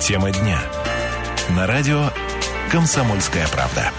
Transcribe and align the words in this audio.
Тема 0.00 0.30
дня. 0.30 0.58
На 1.50 1.66
радио 1.66 2.10
«Комсомольская 2.70 3.46
правда». 3.48 3.92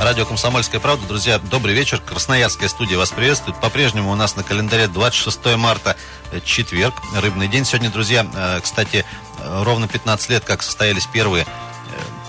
Радио 0.00 0.24
«Комсомольская 0.24 0.80
правда». 0.80 1.06
Друзья, 1.06 1.38
добрый 1.38 1.74
вечер. 1.74 2.00
Красноярская 2.00 2.68
студия 2.68 2.96
вас 2.96 3.10
приветствует. 3.10 3.60
По-прежнему 3.60 4.10
у 4.10 4.14
нас 4.14 4.34
на 4.34 4.42
календаре 4.44 4.88
26 4.88 5.56
марта, 5.56 5.96
э, 6.32 6.40
четверг, 6.42 6.94
рыбный 7.14 7.48
день. 7.48 7.66
Сегодня, 7.66 7.90
друзья, 7.90 8.26
э, 8.34 8.60
кстати, 8.62 9.04
э, 9.38 9.62
ровно 9.62 9.88
15 9.88 10.30
лет, 10.30 10.42
как 10.42 10.62
состоялись 10.62 11.06
первые 11.06 11.46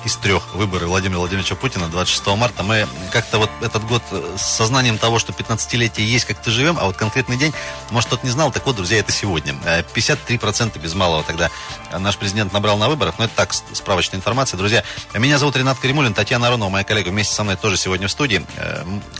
из 0.06 0.16
трех 0.18 0.54
выборы 0.54 0.88
Владимира 0.88 1.20
Владимировича 1.20 1.56
Путина 1.56 1.88
26 1.88 2.28
марта. 2.38 2.64
Мы 2.64 2.88
как-то 3.12 3.38
вот 3.38 3.50
этот 3.62 3.86
год 3.86 4.04
с 4.38 4.42
сознанием 4.42 4.98
того, 4.98 5.20
что 5.20 5.32
15-летие 5.32 6.04
есть, 6.04 6.26
как-то 6.26 6.52
живем, 6.52 6.78
а 6.80 6.86
вот 6.86 6.98
конкретный 6.98 7.38
день, 7.38 7.54
может, 7.90 8.08
кто-то 8.08 8.26
не 8.26 8.32
знал, 8.32 8.52
так 8.52 8.66
вот, 8.66 8.76
друзья, 8.76 9.00
это 9.00 9.12
сегодня. 9.12 9.54
53% 9.54 10.80
без 10.80 10.94
малого 10.94 11.24
тогда 11.24 11.50
наш 11.98 12.18
президент 12.18 12.52
набрал 12.54 12.78
на 12.78 12.90
выборах, 12.90 13.16
но 13.18 13.26
это 13.26 13.34
так, 13.36 13.54
справочная 13.54 14.20
информация. 14.20 14.58
Друзья, 14.58 14.84
меня 15.14 15.38
зовут 15.38 15.56
Ренат 15.56 15.80
Каримулин, 15.80 16.14
Татьяна 16.14 16.48
Аронова, 16.48 16.70
моя 16.70 16.84
коллега, 16.84 17.10
вместе 17.10 17.34
со 17.34 17.44
мной 17.44 17.56
тоже 17.56 17.78
сегодня 17.78 18.08
в 18.08 18.12
студии. 18.12 18.46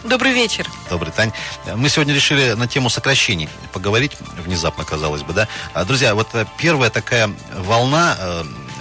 Добрый 0.04 0.34
вечер. 0.34 0.70
Добрый, 0.90 1.14
Тань. 1.14 1.32
Мы 1.76 1.90
сегодня 1.90 2.14
решили 2.14 2.54
на 2.54 2.68
тему 2.68 2.90
сокращений 2.90 3.48
поговорить, 3.72 4.18
внезапно, 4.44 4.84
казалось 4.84 5.22
бы, 5.22 5.34
да. 5.34 5.48
Друзья, 5.86 6.14
вот 6.14 6.28
первая 6.58 6.90
такая 6.90 7.32
волна 7.58 8.18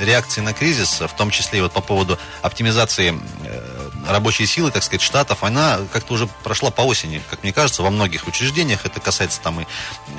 реакции 0.00 0.40
на 0.40 0.52
кризис, 0.52 1.00
в 1.00 1.16
том 1.16 1.30
числе 1.30 1.58
и 1.58 1.62
вот 1.62 1.72
по 1.72 1.80
поводу 1.80 2.18
оптимизации 2.42 3.14
э, 3.44 3.71
рабочей 4.06 4.46
силы, 4.46 4.70
так 4.70 4.82
сказать, 4.82 5.02
штатов, 5.02 5.44
она 5.44 5.80
как-то 5.92 6.14
уже 6.14 6.26
прошла 6.42 6.70
по 6.70 6.82
осени, 6.82 7.22
как 7.30 7.42
мне 7.42 7.52
кажется, 7.52 7.82
во 7.82 7.90
многих 7.90 8.26
учреждениях. 8.26 8.84
Это 8.84 9.00
касается 9.00 9.40
там 9.40 9.60
и, 9.60 9.66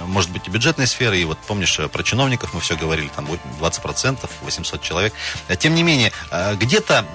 может 0.06 0.30
быть, 0.32 0.48
и 0.48 0.50
бюджетной 0.50 0.88
сферы. 0.88 1.18
И 1.18 1.26
вот 1.26 1.38
помнишь, 1.40 1.80
э, 1.80 1.88
про 1.88 2.04
чиновников 2.04 2.54
мы 2.54 2.62
все 2.62 2.76
говорили, 2.76 3.10
там 3.16 3.28
20%, 3.60 4.30
800 4.42 4.82
человек. 4.82 5.14
Э, 5.48 5.56
тем 5.56 5.76
не 5.76 5.84
менее, 5.84 6.12
э, 6.32 6.56
где-то 6.56 7.06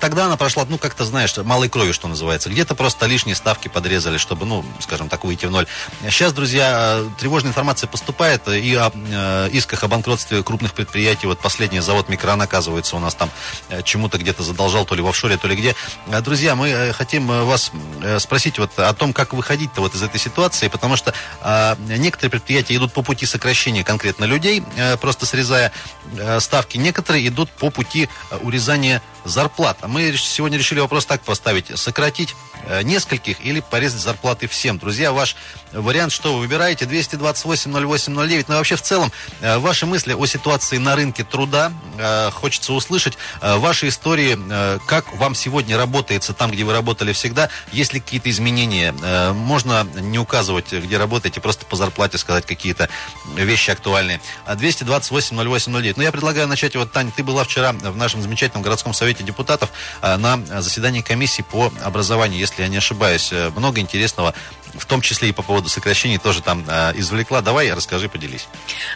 тогда 0.00 0.26
она 0.26 0.36
прошла, 0.36 0.64
ну, 0.68 0.78
как-то, 0.78 1.04
знаешь, 1.04 1.36
малой 1.36 1.68
крови, 1.68 1.92
что 1.92 2.08
называется. 2.08 2.50
Где-то 2.50 2.74
просто 2.74 3.06
лишние 3.06 3.34
ставки 3.34 3.68
подрезали, 3.68 4.18
чтобы, 4.18 4.46
ну, 4.46 4.64
скажем 4.80 5.08
так, 5.08 5.24
выйти 5.24 5.46
в 5.46 5.50
ноль. 5.50 5.66
Сейчас, 6.02 6.32
друзья, 6.32 7.02
тревожная 7.18 7.50
информация 7.50 7.88
поступает 7.88 8.48
и 8.48 8.74
о 8.74 9.48
исках 9.52 9.84
о 9.84 9.88
банкротстве 9.88 10.42
крупных 10.42 10.72
предприятий. 10.72 11.26
Вот 11.26 11.38
последний 11.40 11.80
завод 11.80 12.08
Микрон, 12.08 12.40
оказывается, 12.42 12.96
у 12.96 12.98
нас 12.98 13.14
там 13.14 13.30
чему-то 13.84 14.18
где-то 14.18 14.42
задолжал, 14.42 14.84
то 14.84 14.94
ли 14.94 15.02
в 15.02 15.08
офшоре, 15.08 15.36
то 15.36 15.48
ли 15.48 15.56
где. 15.56 15.74
Э, 16.08 16.20
друзья, 16.20 16.54
мы 16.54 16.68
э, 16.68 16.92
хотим 16.92 17.30
э, 17.30 17.44
вас 17.44 17.70
спросить 18.18 18.58
вот 18.58 18.78
о 18.78 18.92
том, 18.94 19.12
как 19.12 19.32
выходить-то 19.32 19.80
вот 19.80 19.94
из 19.94 20.02
этой 20.02 20.20
ситуации, 20.20 20.68
потому 20.68 20.96
что 20.96 21.12
а, 21.40 21.76
некоторые 21.88 22.30
предприятия 22.30 22.76
идут 22.76 22.92
по 22.92 23.02
пути 23.02 23.26
сокращения 23.26 23.82
конкретно 23.82 24.24
людей, 24.24 24.62
просто 25.00 25.26
срезая 25.26 25.72
ставки. 26.38 26.76
Некоторые 26.76 27.26
идут 27.26 27.50
по 27.50 27.70
пути 27.70 28.08
урезания 28.42 29.02
зарплат. 29.24 29.78
А 29.80 29.88
мы 29.88 30.14
сегодня 30.16 30.58
решили 30.58 30.78
вопрос 30.80 31.06
так 31.06 31.22
поставить. 31.22 31.76
Сократить 31.78 32.36
нескольких 32.82 33.44
или 33.44 33.60
порезать 33.60 34.00
зарплаты 34.00 34.46
всем. 34.46 34.78
Друзья, 34.78 35.12
ваш 35.12 35.36
вариант, 35.72 36.12
что 36.12 36.34
вы 36.34 36.40
выбираете? 36.40 36.84
228-08-09. 36.84 38.44
Ну 38.48 38.54
вообще 38.54 38.76
в 38.76 38.82
целом, 38.82 39.10
ваши 39.40 39.86
мысли 39.86 40.12
о 40.12 40.26
ситуации 40.26 40.78
на 40.78 40.94
рынке 40.94 41.24
труда. 41.24 41.72
Хочется 42.32 42.72
услышать 42.72 43.18
ваши 43.40 43.88
истории, 43.88 44.38
как 44.86 45.12
вам 45.14 45.34
сегодня 45.34 45.76
работается 45.86 46.34
там, 46.34 46.50
где 46.50 46.64
вы 46.64 46.72
работали 46.72 47.12
всегда. 47.12 47.48
Есть 47.72 47.94
ли 47.94 48.00
какие-то 48.00 48.28
изменения? 48.30 48.94
Э, 49.02 49.32
можно 49.32 49.84
не 49.84 50.18
указывать, 50.18 50.72
где 50.72 50.98
работаете, 50.98 51.40
просто 51.40 51.64
по 51.64 51.76
зарплате 51.76 52.18
сказать 52.18 52.44
какие-то 52.44 52.88
вещи 53.36 53.70
актуальные. 53.70 54.20
228-08-09. 54.46 55.94
Но 55.96 56.02
я 56.02 56.12
предлагаю 56.12 56.48
начать. 56.48 56.76
Вот, 56.76 56.92
Таня, 56.92 57.12
ты 57.14 57.22
была 57.22 57.44
вчера 57.44 57.72
в 57.72 57.96
нашем 57.96 58.20
замечательном 58.20 58.62
городском 58.62 58.92
совете 58.92 59.22
депутатов 59.22 59.70
э, 60.02 60.16
на 60.16 60.36
заседании 60.60 61.00
комиссии 61.00 61.42
по 61.42 61.72
образованию, 61.84 62.38
если 62.38 62.62
я 62.62 62.68
не 62.68 62.78
ошибаюсь. 62.78 63.28
Э, 63.32 63.50
много 63.54 63.80
интересного 63.80 64.34
в 64.78 64.86
том 64.86 65.00
числе 65.00 65.30
и 65.30 65.32
по 65.32 65.42
поводу 65.42 65.68
сокращений 65.68 66.18
тоже 66.18 66.42
там 66.42 66.64
э, 66.68 66.92
извлекла. 66.96 67.40
Давай, 67.40 67.72
расскажи, 67.72 68.08
поделись. 68.08 68.48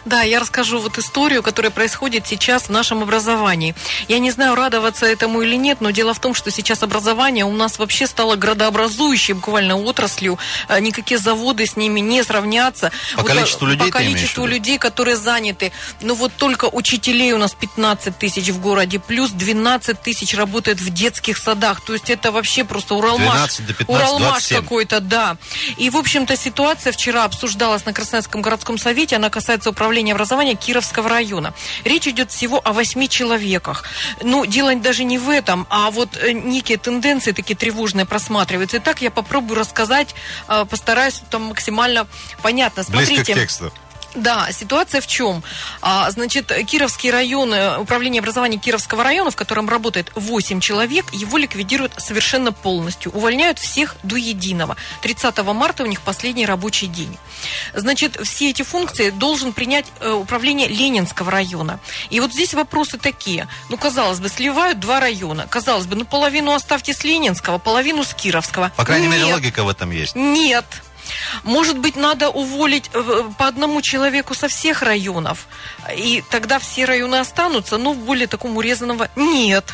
Да, 0.05 0.21
я 0.21 0.39
расскажу 0.39 0.79
вот 0.79 0.97
историю, 0.97 1.43
которая 1.43 1.71
происходит 1.71 2.27
сейчас 2.27 2.63
в 2.63 2.69
нашем 2.69 3.03
образовании. 3.03 3.75
Я 4.07 4.19
не 4.19 4.31
знаю, 4.31 4.55
радоваться 4.55 5.05
этому 5.05 5.41
или 5.41 5.55
нет, 5.55 5.81
но 5.81 5.91
дело 5.91 6.13
в 6.13 6.19
том, 6.19 6.33
что 6.33 6.51
сейчас 6.51 6.80
образование 6.83 7.45
у 7.45 7.53
нас 7.53 7.79
вообще 7.79 8.07
стало 8.07 8.35
градообразующей 8.35 9.33
буквально 9.33 9.77
отраслью. 9.77 10.37
Э, 10.67 10.79
никакие 10.79 11.17
заводы 11.19 11.65
с 11.65 11.75
ними 11.75 11.99
не 11.99 12.23
сравнятся. 12.23 12.91
По 13.15 13.21
вот, 13.21 13.31
количеству 13.31 13.67
людей 13.67 13.85
По 13.85 13.91
количеству 13.91 14.45
людей, 14.45 14.77
которые 14.77 15.17
заняты. 15.17 15.71
Ну 16.01 16.15
вот 16.15 16.31
только 16.37 16.65
учителей 16.65 17.33
у 17.33 17.37
нас 17.37 17.53
15 17.53 18.17
тысяч 18.17 18.49
в 18.49 18.59
городе, 18.59 18.99
плюс 18.99 19.31
12 19.31 20.01
тысяч 20.01 20.33
работает 20.35 20.79
в 20.79 20.89
детских 20.89 21.37
садах. 21.37 21.81
То 21.81 21.93
есть 21.93 22.09
это 22.09 22.31
вообще 22.31 22.63
просто 22.63 22.95
Уралмаш. 22.95 23.33
12 23.33 23.67
до 23.67 23.73
15, 23.73 23.89
Уралмаш 23.89 24.47
какой-то, 24.47 24.99
да. 24.99 25.37
И, 25.77 25.89
в 25.89 25.97
общем-то, 25.97 26.35
ситуация 26.35 26.91
вчера 26.91 27.23
обсуждалась 27.25 27.85
на 27.85 27.93
Красноярском 27.93 28.41
городском 28.41 28.77
совете. 28.77 29.15
Она 29.15 29.29
касается 29.29 29.69
управления 29.69 30.13
образования 30.13 30.55
Кировского 30.55 31.09
района. 31.09 31.53
Речь 31.83 32.07
идет 32.07 32.31
всего 32.31 32.61
о 32.63 32.73
восьми 32.73 33.07
человеках. 33.09 33.83
Ну, 34.21 34.45
дело 34.45 34.75
даже 34.75 35.03
не 35.03 35.17
в 35.17 35.29
этом, 35.29 35.67
а 35.69 35.91
вот 35.91 36.17
э, 36.17 36.33
некие 36.71 36.77
тенденции 36.77 37.31
такие 37.31 37.55
тревожные 37.55 38.05
просматриваются. 38.05 38.77
И 38.77 38.79
так 38.79 39.01
я 39.01 39.11
попробую 39.11 39.59
рассказать, 39.59 40.15
э, 40.47 40.65
постараюсь 40.65 41.21
там 41.29 41.43
максимально 41.43 42.07
понятно. 42.41 42.83
Смотрите. 42.83 43.15
Близко 43.15 43.33
к 43.33 43.35
тексту. 43.35 43.73
Да, 44.15 44.51
ситуация 44.51 44.99
в 44.99 45.07
чем? 45.07 45.43
А, 45.81 46.09
значит, 46.11 46.51
Кировский 46.65 47.11
район, 47.11 47.53
э, 47.53 47.77
управление 47.77 48.19
образования 48.19 48.57
Кировского 48.57 49.03
района, 49.03 49.31
в 49.31 49.35
котором 49.35 49.69
работает 49.69 50.11
8 50.15 50.59
человек, 50.59 51.13
его 51.13 51.37
ликвидируют 51.37 51.93
совершенно 51.97 52.51
полностью. 52.51 53.11
Увольняют 53.13 53.59
всех 53.59 53.95
до 54.03 54.17
единого. 54.17 54.75
30 55.01 55.53
марта 55.53 55.83
у 55.83 55.85
них 55.85 56.01
последний 56.01 56.45
рабочий 56.45 56.87
день. 56.87 57.17
Значит, 57.73 58.19
все 58.23 58.49
эти 58.49 58.63
функции 58.63 59.11
должен 59.11 59.53
принять 59.53 59.85
э, 60.01 60.11
управление 60.11 60.67
Ленинского 60.67 61.31
района. 61.31 61.79
И 62.09 62.19
вот 62.19 62.33
здесь 62.33 62.53
вопросы 62.53 62.97
такие. 62.97 63.47
Ну, 63.69 63.77
казалось 63.77 64.19
бы, 64.19 64.27
сливают 64.27 64.79
два 64.79 64.99
района. 64.99 65.47
Казалось 65.47 65.85
бы, 65.85 65.95
ну, 65.95 66.05
половину 66.05 66.51
оставьте 66.53 66.93
с 66.93 67.03
Ленинского, 67.03 67.59
половину 67.59 68.03
с 68.03 68.13
Кировского. 68.13 68.71
По 68.75 68.83
крайней 68.83 69.07
Нет. 69.07 69.19
мере, 69.19 69.33
логика 69.33 69.63
в 69.63 69.69
этом 69.69 69.91
есть. 69.91 70.15
Нет. 70.15 70.65
Может 71.43 71.77
быть, 71.77 71.95
надо 71.95 72.29
уволить 72.29 72.89
э, 72.93 73.23
по 73.37 73.47
одному 73.47 73.81
человеку 73.81 74.33
со 74.33 74.47
всех 74.47 74.81
районов, 74.81 75.47
и 75.95 76.23
тогда 76.29 76.59
все 76.59 76.85
районы 76.85 77.15
останутся, 77.15 77.77
но 77.77 77.93
в 77.93 77.97
более 77.97 78.27
таком 78.27 78.57
урезанного 78.57 79.09
нет. 79.15 79.65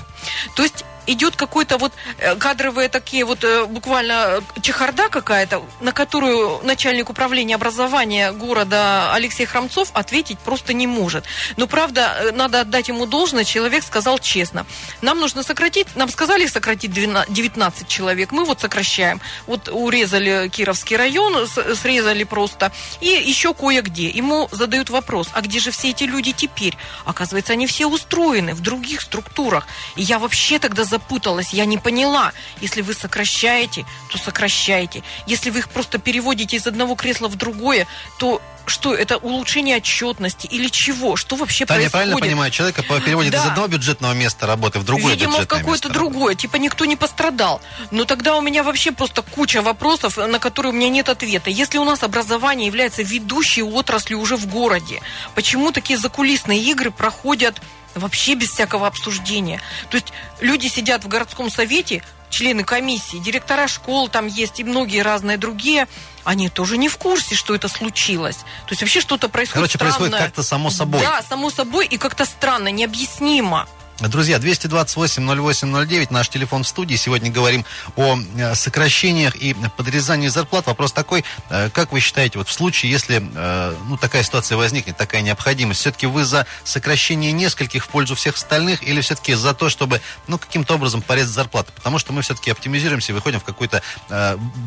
То 0.56 0.64
есть 0.64 0.86
идет 1.08 1.36
какой-то 1.36 1.78
вот 1.78 1.94
э, 2.20 2.36
кадровые 2.36 2.90
такие 2.90 3.26
вот 3.26 3.44
э, 3.44 3.66
буквально 3.66 4.44
чехарда 4.62 5.10
какая-то, 5.10 5.64
на 5.82 5.92
которую 5.94 6.60
начальник 6.64 7.10
управления 7.10 7.56
образования 7.56 8.32
города 8.34 9.14
Алексей 9.14 9.46
Храмцов 9.46 9.90
ответить 9.94 10.38
просто 10.40 10.74
не 10.74 10.86
может. 10.86 11.24
Но 11.56 11.66
правда, 11.68 12.16
э, 12.20 12.32
надо 12.32 12.62
отдать 12.62 12.90
ему 12.90 13.06
должное, 13.06 13.46
человек 13.46 13.84
сказал 13.84 14.20
честно. 14.20 14.66
Нам 15.02 15.20
нужно 15.20 15.44
сократить, 15.44 15.88
нам 15.96 16.10
сказали 16.10 16.46
сократить 16.46 16.92
19 16.92 17.88
человек, 17.88 18.32
мы 18.32 18.44
вот 18.44 18.60
сокращаем. 18.60 19.22
Вот 19.48 19.70
урезали 19.70 20.50
Кировский 20.50 20.98
район, 20.98 21.48
срезали 21.48 22.26
просто, 22.26 22.72
и 23.00 23.08
еще 23.08 23.54
кое-где. 23.54 24.10
Ему 24.10 24.50
задают 24.52 24.90
вопрос, 24.90 25.30
а 25.34 25.42
где 25.42 25.60
же 25.60 25.72
все 25.72 25.92
эти 25.92 26.04
люди 26.04 26.34
теперь? 26.34 26.78
Оказывается, 27.06 27.54
они 27.54 27.66
все 27.66 27.88
устроены 27.88 28.54
в 28.54 28.62
других 28.62 29.02
структурах. 29.02 29.68
И 29.96 30.02
я 30.02 30.20
вообще 30.20 30.60
тогда 30.60 30.84
за 30.84 30.97
запуталась, 30.98 31.54
я 31.54 31.66
не 31.66 31.78
поняла. 31.78 32.34
Если 32.62 32.82
вы 32.82 32.94
сокращаете, 32.94 33.86
то 34.10 34.18
сокращайте. 34.18 35.04
Если 35.28 35.52
вы 35.52 35.60
их 35.60 35.70
просто 35.70 36.00
переводите 36.00 36.58
из 36.58 36.68
одного 36.68 36.96
кресла 36.96 37.28
в 37.28 37.36
другое, 37.36 37.88
то 38.20 38.42
что 38.66 38.94
это 38.94 39.16
улучшение 39.18 39.78
отчетности 39.78 40.46
или 40.48 40.68
чего? 40.68 41.16
Что 41.16 41.38
вообще 41.38 41.66
Таня, 41.66 41.80
происходит? 41.80 41.92
правильно 41.92 42.18
понимаю, 42.18 42.52
человека 42.52 42.84
переводит 42.84 43.32
да. 43.32 43.38
из 43.38 43.46
одного 43.46 43.68
бюджетного 43.68 44.14
места 44.14 44.46
работы 44.46 44.80
в 44.80 44.84
другое 44.84 45.14
Видимо, 45.14 45.40
в 45.40 45.48
какое-то 45.48 45.88
другое. 45.88 46.34
Работы. 46.34 46.42
Типа 46.42 46.58
никто 46.58 46.84
не 46.84 46.98
пострадал. 46.98 47.62
Но 47.92 48.04
тогда 48.04 48.36
у 48.36 48.42
меня 48.42 48.64
вообще 48.64 48.92
просто 48.92 49.22
куча 49.22 49.62
вопросов, 49.62 50.18
на 50.18 50.40
которые 50.40 50.74
у 50.74 50.76
меня 50.76 50.90
нет 50.90 51.08
ответа. 51.08 51.50
Если 51.50 51.78
у 51.78 51.86
нас 51.86 52.04
образование 52.04 52.68
является 52.68 53.04
ведущей 53.04 53.64
отраслью 53.64 54.20
уже 54.20 54.36
в 54.36 54.48
городе, 54.48 55.02
почему 55.34 55.72
такие 55.72 55.98
закулисные 55.98 56.60
игры 56.60 56.92
проходят 56.92 57.62
вообще 58.00 58.36
без 58.36 58.50
всякого 58.50 58.88
обсуждения. 58.88 59.62
То 59.90 59.96
есть 59.96 60.14
люди 60.40 60.68
сидят 60.68 61.04
в 61.04 61.08
городском 61.08 61.50
совете, 61.50 62.04
члены 62.30 62.64
комиссии, 62.64 63.18
директора 63.18 63.68
школ 63.68 64.10
там 64.10 64.28
есть 64.28 64.60
и 64.60 64.64
многие 64.64 65.02
разные 65.02 65.38
другие, 65.38 65.88
они 66.24 66.50
тоже 66.50 66.78
не 66.78 66.90
в 66.90 66.98
курсе, 66.98 67.36
что 67.36 67.56
это 67.56 67.70
случилось. 67.70 68.38
То 68.66 68.72
есть 68.72 68.82
вообще 68.82 69.00
что-то 69.00 69.30
происходит 69.30 69.54
Короче, 69.56 69.78
странное. 69.78 69.98
происходит 69.98 70.26
как-то 70.26 70.44
само 70.44 70.70
собой. 70.70 71.02
Да, 71.02 71.22
само 71.22 71.50
собой 71.50 71.88
и 71.88 71.98
как-то 71.98 72.26
странно, 72.26 72.70
необъяснимо. 72.70 73.68
Друзья, 74.00 74.38
228-08-09, 74.38 76.08
наш 76.12 76.30
телефон 76.30 76.64
в 76.64 76.68
студии. 76.68 76.96
Сегодня 76.96 77.32
говорим 77.32 77.66
о 77.96 78.16
э, 78.16 78.54
сокращениях 78.54 79.36
и 79.36 79.56
подрезании 79.76 80.28
зарплат. 80.28 80.68
Вопрос 80.68 80.92
такой, 80.92 81.26
э, 81.50 81.72
как 81.72 81.92
вы 81.92 82.00
считаете, 82.00 82.38
вот 82.38 82.48
в 82.48 82.52
случае, 82.52 82.92
если 82.92 83.24
э, 83.34 83.76
ну, 83.90 83.98
такая 83.98 84.22
ситуация 84.22 84.56
возникнет, 84.56 84.98
такая 84.98 85.24
необходимость, 85.24 85.80
все-таки 85.80 86.06
вы 86.06 86.26
за 86.26 86.46
сокращение 86.64 87.32
нескольких 87.32 87.86
в 87.86 87.88
пользу 87.88 88.14
всех 88.14 88.36
остальных 88.36 88.84
или 88.84 89.02
все-таки 89.02 89.34
за 89.34 89.56
то, 89.56 89.68
чтобы 89.68 90.00
ну, 90.28 90.38
каким-то 90.38 90.76
образом 90.76 91.02
порезать 91.02 91.34
зарплаты? 91.34 91.72
Потому 91.72 91.98
что 91.98 92.14
мы 92.14 92.22
все-таки 92.22 92.52
оптимизируемся 92.52 93.14
и 93.14 93.16
выходим 93.16 93.40
в 93.40 93.46
какую-то 93.46 93.82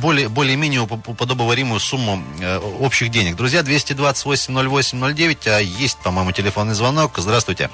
более, 0.00 0.28
более-менее 0.28 0.80
уподобоваримую 0.80 1.78
сумму 1.78 2.20
общих 2.80 3.10
денег. 3.12 3.36
Друзья, 3.36 3.60
228-08-09, 3.60 5.48
а 5.48 5.60
есть, 5.60 5.98
по-моему, 5.98 6.32
телефонный 6.32 6.74
звонок. 6.74 7.12
Здравствуйте. 7.16 7.70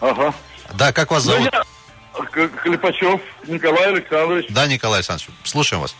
Ага. 0.00 0.34
Да, 0.72 0.92
как 0.92 1.10
вас 1.10 1.22
зовут? 1.22 1.50
Ну, 1.52 2.24
я 2.36 2.48
Клепачев 2.48 3.20
Николай 3.46 3.86
Александрович. 3.88 4.46
Да, 4.50 4.66
Николай 4.66 4.98
Александрович, 4.98 5.30
слушаем 5.44 5.82
вас. 5.82 5.94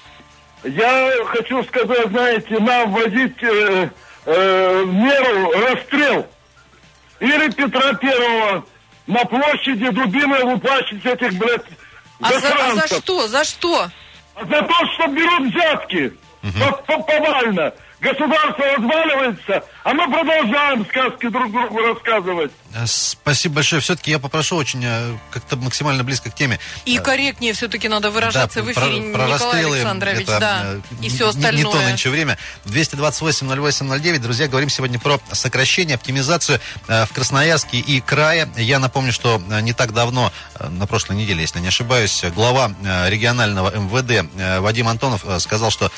Я 0.64 1.12
хочу 1.26 1.62
сказать, 1.64 2.08
знаете, 2.08 2.58
нам 2.58 2.92
вводить 2.92 3.42
э, 3.42 3.90
э, 4.24 4.84
меру 4.86 5.50
расстрел. 5.52 6.26
Или 7.20 7.50
Петра 7.50 7.92
Первого 7.94 8.64
на 9.06 9.24
площади 9.24 9.90
дубиной 9.90 10.42
лупачить 10.42 11.04
этих, 11.04 11.34
блядь, 11.34 11.66
а 12.20 12.40
за, 12.40 12.48
а 12.48 12.74
за 12.74 12.86
что? 12.86 13.28
За 13.28 13.44
что? 13.44 13.90
А 14.34 14.44
за 14.44 14.62
то, 14.62 14.74
что 14.94 15.06
берут 15.08 15.52
взятки. 15.52 16.12
Угу. 16.42 17.02
Повально. 17.06 17.72
Государство 18.04 18.66
разваливается, 18.66 19.64
а 19.82 19.94
мы 19.94 20.06
продолжаем 20.10 20.84
сказки 20.84 21.26
друг 21.28 21.50
другу 21.50 21.78
рассказывать. 21.78 22.52
Э, 22.74 22.84
спасибо 22.86 23.56
большое. 23.56 23.80
Все-таки 23.80 24.10
я 24.10 24.18
попрошу 24.18 24.56
очень 24.56 24.84
э, 24.84 25.16
как-то 25.30 25.56
максимально 25.56 26.04
близко 26.04 26.30
к 26.30 26.34
теме. 26.34 26.58
И 26.84 26.98
корректнее 26.98 27.54
все-таки 27.54 27.88
надо 27.88 28.10
выражаться 28.10 28.60
да, 28.60 28.66
в 28.66 28.72
эфире, 28.72 29.12
про, 29.12 29.26
про 29.26 29.32
Николай 29.32 29.64
Александрович. 29.64 30.22
Это, 30.28 30.38
да, 30.38 30.62
э, 30.64 30.80
и 31.00 31.08
все 31.08 31.28
остальное. 31.28 31.52
Не, 31.52 31.64
не 31.64 31.72
то 31.72 31.80
нынче 31.80 32.10
время. 32.10 32.36
228-08-09. 32.66 34.18
Друзья, 34.18 34.48
говорим 34.48 34.68
сегодня 34.68 34.98
про 34.98 35.18
сокращение, 35.32 35.94
оптимизацию 35.94 36.60
в 36.86 37.08
Красноярске 37.14 37.78
и 37.78 38.00
крае. 38.00 38.48
Я 38.56 38.80
напомню, 38.80 39.12
что 39.12 39.40
не 39.62 39.72
так 39.72 39.94
давно, 39.94 40.30
на 40.60 40.86
прошлой 40.86 41.16
неделе, 41.16 41.40
если 41.40 41.60
не 41.60 41.68
ошибаюсь, 41.68 42.22
глава 42.34 42.70
регионального 43.06 43.74
МВД 43.74 44.28
Вадим 44.60 44.88
Антонов 44.88 45.24
сказал, 45.38 45.70
что 45.70 45.90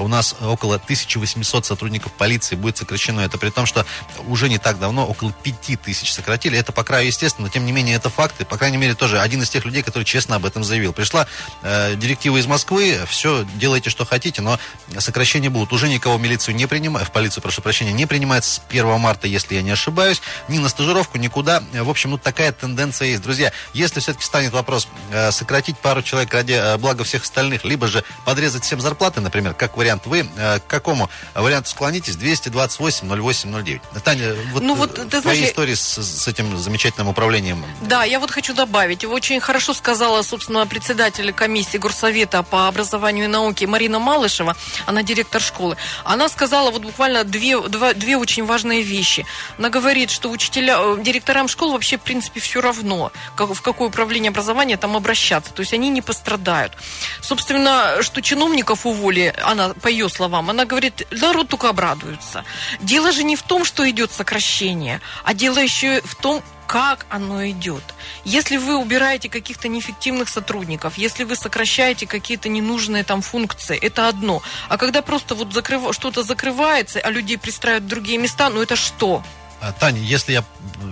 у 0.00 0.08
нас 0.08 0.34
около 0.40 0.76
1800 0.76 1.46
800 1.46 1.66
сотрудников 1.66 2.12
полиции 2.12 2.56
будет 2.56 2.76
сокращено. 2.76 3.20
Это 3.20 3.38
при 3.38 3.50
том, 3.50 3.66
что 3.66 3.86
уже 4.26 4.48
не 4.48 4.58
так 4.58 4.78
давно 4.78 5.06
около 5.06 5.32
5000 5.32 6.10
сократили. 6.10 6.58
Это 6.58 6.72
по 6.72 6.84
краю 6.84 7.06
естественно, 7.06 7.46
но 7.46 7.52
тем 7.52 7.66
не 7.66 7.72
менее 7.72 7.96
это 7.96 8.10
факты. 8.10 8.44
По 8.44 8.56
крайней 8.56 8.76
мере, 8.76 8.94
тоже 8.94 9.20
один 9.20 9.42
из 9.42 9.50
тех 9.50 9.64
людей, 9.64 9.82
который 9.82 10.04
честно 10.04 10.36
об 10.36 10.46
этом 10.46 10.64
заявил. 10.64 10.92
Пришла 10.92 11.26
э, 11.62 11.94
директива 11.96 12.36
из 12.36 12.46
Москвы, 12.46 12.98
все, 13.08 13.46
делайте, 13.54 13.90
что 13.90 14.04
хотите, 14.04 14.42
но 14.42 14.58
сокращения 14.98 15.50
будут. 15.50 15.72
Уже 15.72 15.88
никого 15.88 16.16
в 16.16 16.20
милицию 16.20 16.54
не 16.56 16.66
принимают, 16.66 17.08
в 17.08 17.12
полицию, 17.12 17.42
прошу 17.42 17.62
прощения, 17.62 17.92
не 17.92 18.06
принимается 18.06 18.50
с 18.50 18.62
1 18.68 18.98
марта, 18.98 19.26
если 19.26 19.54
я 19.54 19.62
не 19.62 19.70
ошибаюсь. 19.70 20.22
Ни 20.48 20.58
на 20.58 20.68
стажировку, 20.68 21.18
никуда. 21.18 21.62
В 21.72 21.90
общем, 21.90 22.10
ну 22.10 22.18
такая 22.18 22.52
тенденция 22.52 23.08
есть. 23.08 23.22
Друзья, 23.22 23.52
если 23.72 24.00
все-таки 24.00 24.24
станет 24.24 24.52
вопрос 24.52 24.88
э, 25.10 25.30
сократить 25.30 25.78
пару 25.78 26.02
человек 26.02 26.32
ради 26.32 26.52
э, 26.52 26.76
блага 26.78 27.04
всех 27.04 27.22
остальных, 27.22 27.64
либо 27.64 27.86
же 27.86 28.04
подрезать 28.24 28.64
всем 28.64 28.80
зарплаты, 28.80 29.20
например, 29.20 29.54
как 29.54 29.75
вариант, 29.76 30.06
вы 30.06 30.26
э, 30.36 30.58
к 30.58 30.66
какому 30.66 31.08
вариант 31.34 31.68
склонитесь 31.68 32.16
228 32.16 33.08
08 33.08 33.64
09. 33.64 33.80
Таня, 34.04 34.34
вот, 34.52 34.62
ну, 34.62 34.74
вот 34.74 34.94
ты 34.94 35.20
твои 35.20 35.20
знаешь, 35.20 35.50
истории 35.50 35.74
с, 35.74 35.98
с 35.98 36.28
этим 36.28 36.56
замечательным 36.56 37.08
управлением. 37.08 37.64
Да, 37.82 38.04
я 38.04 38.18
вот 38.18 38.30
хочу 38.30 38.54
добавить. 38.54 39.04
Очень 39.04 39.40
хорошо 39.40 39.74
сказала, 39.74 40.22
собственно, 40.22 40.66
председатель 40.66 41.32
комиссии 41.32 41.78
Горсовета 41.78 42.42
по 42.42 42.68
образованию 42.68 43.26
и 43.26 43.28
науке 43.28 43.66
Марина 43.66 43.98
Малышева, 43.98 44.56
она 44.86 45.02
директор 45.02 45.40
школы. 45.40 45.76
Она 46.04 46.28
сказала 46.28 46.70
вот 46.70 46.82
буквально 46.82 47.24
две, 47.24 47.60
два, 47.60 47.94
две 47.94 48.16
очень 48.16 48.44
важные 48.44 48.82
вещи. 48.82 49.26
Она 49.58 49.68
говорит, 49.68 50.10
что 50.10 50.30
учителя, 50.30 50.78
э, 50.78 50.96
директорам 51.02 51.48
школ 51.48 51.72
вообще, 51.72 51.98
в 51.98 52.02
принципе, 52.02 52.40
все 52.40 52.60
равно, 52.60 53.12
как, 53.36 53.50
в 53.50 53.60
какое 53.62 53.88
управление 53.88 54.30
образования 54.30 54.76
там 54.76 54.96
обращаться. 54.96 55.52
То 55.52 55.60
есть 55.60 55.74
они 55.74 55.90
не 55.90 56.02
пострадают. 56.02 56.72
Собственно, 57.20 58.02
что 58.02 58.22
чиновников 58.22 58.86
уволи, 58.86 59.34
она, 59.60 59.74
по 59.74 59.88
ее 59.88 60.08
словам, 60.08 60.50
она 60.50 60.64
говорит, 60.64 61.06
народ 61.10 61.48
только 61.48 61.68
обрадуется. 61.68 62.44
Дело 62.80 63.12
же 63.12 63.24
не 63.24 63.36
в 63.36 63.42
том, 63.42 63.64
что 63.64 63.88
идет 63.88 64.12
сокращение, 64.12 65.00
а 65.24 65.34
дело 65.34 65.58
еще 65.58 66.00
в 66.02 66.14
том, 66.14 66.42
как 66.66 67.06
оно 67.10 67.46
идет. 67.48 67.82
Если 68.24 68.56
вы 68.56 68.76
убираете 68.76 69.28
каких-то 69.28 69.68
неэффективных 69.68 70.28
сотрудников, 70.28 70.98
если 70.98 71.24
вы 71.24 71.36
сокращаете 71.36 72.06
какие-то 72.06 72.48
ненужные 72.48 73.04
там 73.04 73.22
функции, 73.22 73.76
это 73.76 74.08
одно. 74.08 74.42
А 74.68 74.76
когда 74.76 75.02
просто 75.02 75.34
вот 75.34 75.52
закрыв... 75.52 75.82
что-то 75.92 76.22
закрывается, 76.22 77.00
а 77.00 77.10
людей 77.10 77.38
пристраивают 77.38 77.84
в 77.84 77.88
другие 77.88 78.18
места, 78.18 78.50
ну 78.50 78.60
это 78.62 78.76
что? 78.76 79.22
А, 79.60 79.72
Таня, 79.72 80.00
если 80.00 80.32
я 80.32 80.44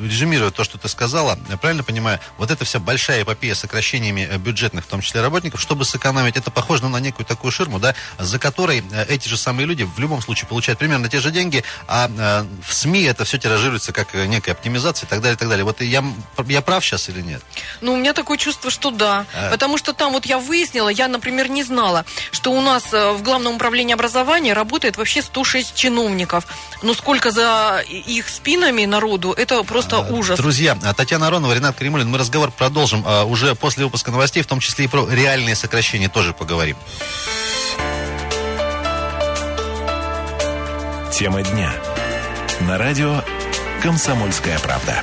резюмирую 0.02 0.50
то, 0.50 0.64
что 0.64 0.78
ты 0.78 0.88
сказала, 0.88 1.38
я 1.50 1.56
правильно 1.56 1.82
понимаю, 1.82 2.18
вот 2.38 2.50
эта 2.50 2.64
вся 2.64 2.78
большая 2.78 3.22
эпопея 3.22 3.54
с 3.54 3.60
сокращениями 3.60 4.26
э, 4.30 4.38
бюджетных, 4.38 4.84
в 4.84 4.88
том 4.88 5.00
числе 5.02 5.20
работников, 5.20 5.60
чтобы 5.60 5.84
сэкономить, 5.84 6.36
это 6.36 6.50
похоже 6.50 6.84
ну, 6.84 6.88
на 6.88 6.98
некую 6.98 7.26
такую 7.26 7.52
ширму, 7.52 7.78
да, 7.78 7.94
за 8.18 8.38
которой 8.38 8.82
э, 8.90 9.04
эти 9.08 9.28
же 9.28 9.36
самые 9.36 9.66
люди 9.66 9.82
в 9.82 9.98
любом 9.98 10.22
случае 10.22 10.48
получают 10.48 10.78
примерно 10.78 11.08
те 11.10 11.20
же 11.20 11.30
деньги, 11.30 11.62
а 11.86 12.08
э, 12.08 12.46
в 12.66 12.72
СМИ 12.72 13.02
это 13.02 13.24
все 13.24 13.38
тиражируется 13.38 13.92
как 13.92 14.14
некая 14.14 14.52
оптимизация 14.52 15.06
и 15.06 15.10
так 15.10 15.20
далее, 15.20 15.36
и 15.36 15.38
так 15.38 15.48
далее. 15.48 15.64
Вот 15.64 15.82
я, 15.82 16.02
я 16.46 16.62
прав 16.62 16.84
сейчас 16.84 17.08
или 17.10 17.20
нет? 17.20 17.42
Ну, 17.82 17.92
у 17.92 17.96
меня 17.96 18.14
такое 18.14 18.38
чувство, 18.38 18.70
что 18.70 18.90
да. 18.90 19.26
А... 19.34 19.50
Потому 19.50 19.76
что 19.76 19.92
там 19.92 20.12
вот 20.12 20.24
я 20.24 20.38
выяснила, 20.38 20.88
я, 20.88 21.08
например, 21.08 21.50
не 21.50 21.64
знала, 21.64 22.06
что 22.32 22.52
у 22.52 22.60
нас 22.60 22.92
в 22.92 23.22
Главном 23.22 23.56
управлении 23.56 23.92
образования 23.92 24.54
работает 24.54 24.96
вообще 24.96 25.20
106 25.20 25.74
чиновников. 25.74 26.46
Но 26.82 26.94
сколько 26.94 27.30
за 27.30 27.84
их 27.88 28.28
спин 28.28 28.53
спинами 28.54 28.84
народу, 28.84 29.32
это 29.36 29.64
просто 29.64 29.98
а, 29.98 30.12
ужас. 30.12 30.38
Друзья, 30.38 30.76
Татьяна 30.96 31.26
Аронова, 31.26 31.52
Ренат 31.52 31.74
Кремулин, 31.74 32.08
мы 32.08 32.18
разговор 32.18 32.52
продолжим 32.52 33.02
а, 33.04 33.24
уже 33.24 33.54
после 33.56 33.84
выпуска 33.84 34.12
новостей, 34.12 34.42
в 34.42 34.46
том 34.46 34.60
числе 34.60 34.84
и 34.84 34.88
про 34.88 35.08
реальные 35.08 35.56
сокращения 35.56 36.08
тоже 36.08 36.32
поговорим. 36.32 36.76
Тема 41.12 41.42
дня. 41.42 41.72
На 42.60 42.78
радио 42.78 43.22
«Комсомольская 43.82 44.58
правда». 44.60 45.02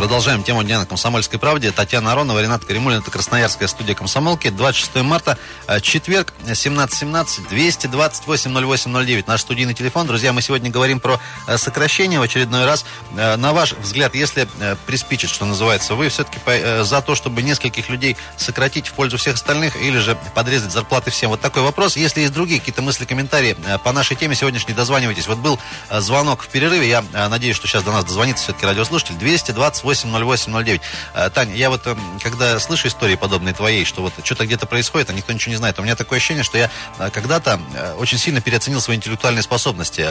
Продолжаем 0.00 0.42
тему 0.42 0.64
дня 0.64 0.78
на 0.78 0.86
«Комсомольской 0.86 1.38
правде». 1.38 1.72
Татьяна 1.72 2.12
Аронова, 2.12 2.40
Ренат 2.40 2.64
Каримулин. 2.64 3.00
Это 3.00 3.10
Красноярская 3.10 3.68
студия 3.68 3.94
«Комсомолки». 3.94 4.48
26 4.48 5.02
марта, 5.02 5.36
э, 5.66 5.78
четверг, 5.80 6.32
17.17, 6.46 7.46
228 7.50 8.50
08 8.50 9.04
09. 9.04 9.26
Наш 9.28 9.42
студийный 9.42 9.74
телефон. 9.74 10.06
Друзья, 10.06 10.32
мы 10.32 10.40
сегодня 10.40 10.70
говорим 10.70 11.00
про 11.00 11.20
э, 11.46 11.58
сокращение 11.58 12.18
в 12.18 12.22
очередной 12.22 12.64
раз. 12.64 12.86
Э, 13.14 13.36
на 13.36 13.52
ваш 13.52 13.74
взгляд, 13.74 14.14
если 14.14 14.48
приспичит, 14.86 15.28
что 15.28 15.44
называется, 15.44 15.94
вы 15.94 16.08
все-таки 16.08 16.38
за 16.82 17.02
то, 17.02 17.14
чтобы 17.14 17.42
нескольких 17.42 17.90
людей 17.90 18.16
сократить 18.38 18.88
в 18.88 18.94
пользу 18.94 19.18
всех 19.18 19.34
остальных 19.34 19.76
или 19.76 19.98
же 19.98 20.16
подрезать 20.34 20.72
зарплаты 20.72 21.10
всем? 21.10 21.28
Вот 21.28 21.42
такой 21.42 21.62
вопрос. 21.62 21.98
Если 21.98 22.22
есть 22.22 22.32
другие 22.32 22.58
какие-то 22.58 22.80
мысли, 22.80 23.04
комментарии 23.04 23.54
по 23.84 23.92
нашей 23.92 24.16
теме 24.16 24.34
сегодняшней, 24.34 24.72
дозванивайтесь. 24.72 25.26
Вот 25.26 25.36
был 25.36 25.58
звонок 25.90 26.40
в 26.40 26.48
перерыве. 26.48 26.88
Я 26.88 27.04
надеюсь, 27.28 27.56
что 27.56 27.66
сейчас 27.66 27.82
до 27.82 27.92
нас 27.92 28.04
дозвонится 28.04 28.44
все-таки 28.44 28.64
радиослушатель. 28.64 29.16
228 29.16 29.89
80809. 29.90 30.80
Э, 31.14 31.30
Таня, 31.30 31.54
я 31.54 31.70
вот, 31.70 31.86
эм, 31.86 31.98
когда 32.22 32.58
слышу 32.60 32.88
истории 32.88 33.16
подобные 33.16 33.54
твоей, 33.54 33.84
что 33.84 34.02
вот 34.02 34.12
что-то 34.22 34.46
где-то 34.46 34.66
происходит, 34.66 35.10
а 35.10 35.12
никто 35.12 35.32
ничего 35.32 35.50
не 35.50 35.56
знает, 35.56 35.78
у 35.78 35.82
меня 35.82 35.96
такое 35.96 36.18
ощущение, 36.18 36.44
что 36.44 36.58
я 36.58 36.70
э, 36.98 37.10
когда-то 37.10 37.60
э, 37.74 37.94
очень 37.98 38.18
сильно 38.18 38.40
переоценил 38.40 38.80
свои 38.80 38.96
интеллектуальные 38.96 39.42
способности. 39.42 40.06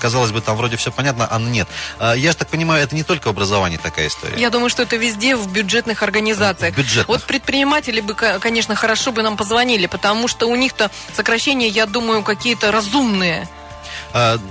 Казалось 0.00 0.30
бы, 0.30 0.40
там 0.40 0.56
вроде 0.56 0.76
все 0.76 0.90
понятно, 0.90 1.26
а 1.30 1.38
нет. 1.38 1.68
Я 2.00 2.32
же 2.32 2.36
так 2.36 2.48
понимаю, 2.48 2.82
это 2.82 2.94
не 2.94 3.02
только 3.02 3.28
в 3.28 3.30
образовании 3.30 3.76
такая 3.76 4.08
история. 4.08 4.38
Я 4.38 4.50
думаю, 4.50 4.70
что 4.70 4.82
это 4.82 4.96
везде 4.96 5.36
в 5.36 5.50
бюджетных 5.50 6.02
организациях. 6.02 6.76
Бюджетных. 6.76 7.08
Вот 7.08 7.24
предприниматели 7.24 8.00
бы, 8.00 8.14
конечно, 8.14 8.74
хорошо 8.74 9.12
бы 9.12 9.22
нам 9.22 9.36
позвонили, 9.36 9.86
потому 9.86 10.28
что 10.28 10.48
у 10.48 10.56
них-то 10.56 10.90
сокращения, 11.14 11.68
я 11.68 11.86
думаю, 11.86 12.22
какие-то 12.22 12.70
разумные. 12.72 13.48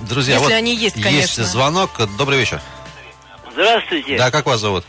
Друзья, 0.08 0.34
Если 0.34 0.44
вот 0.44 0.52
они 0.52 0.74
есть, 0.74 1.02
конечно. 1.02 1.40
Есть 1.40 1.52
звонок. 1.52 1.90
Добрый 2.16 2.38
вечер. 2.38 2.60
Здравствуйте. 3.58 4.16
Да, 4.16 4.30
как 4.30 4.46
вас 4.46 4.60
зовут? 4.60 4.84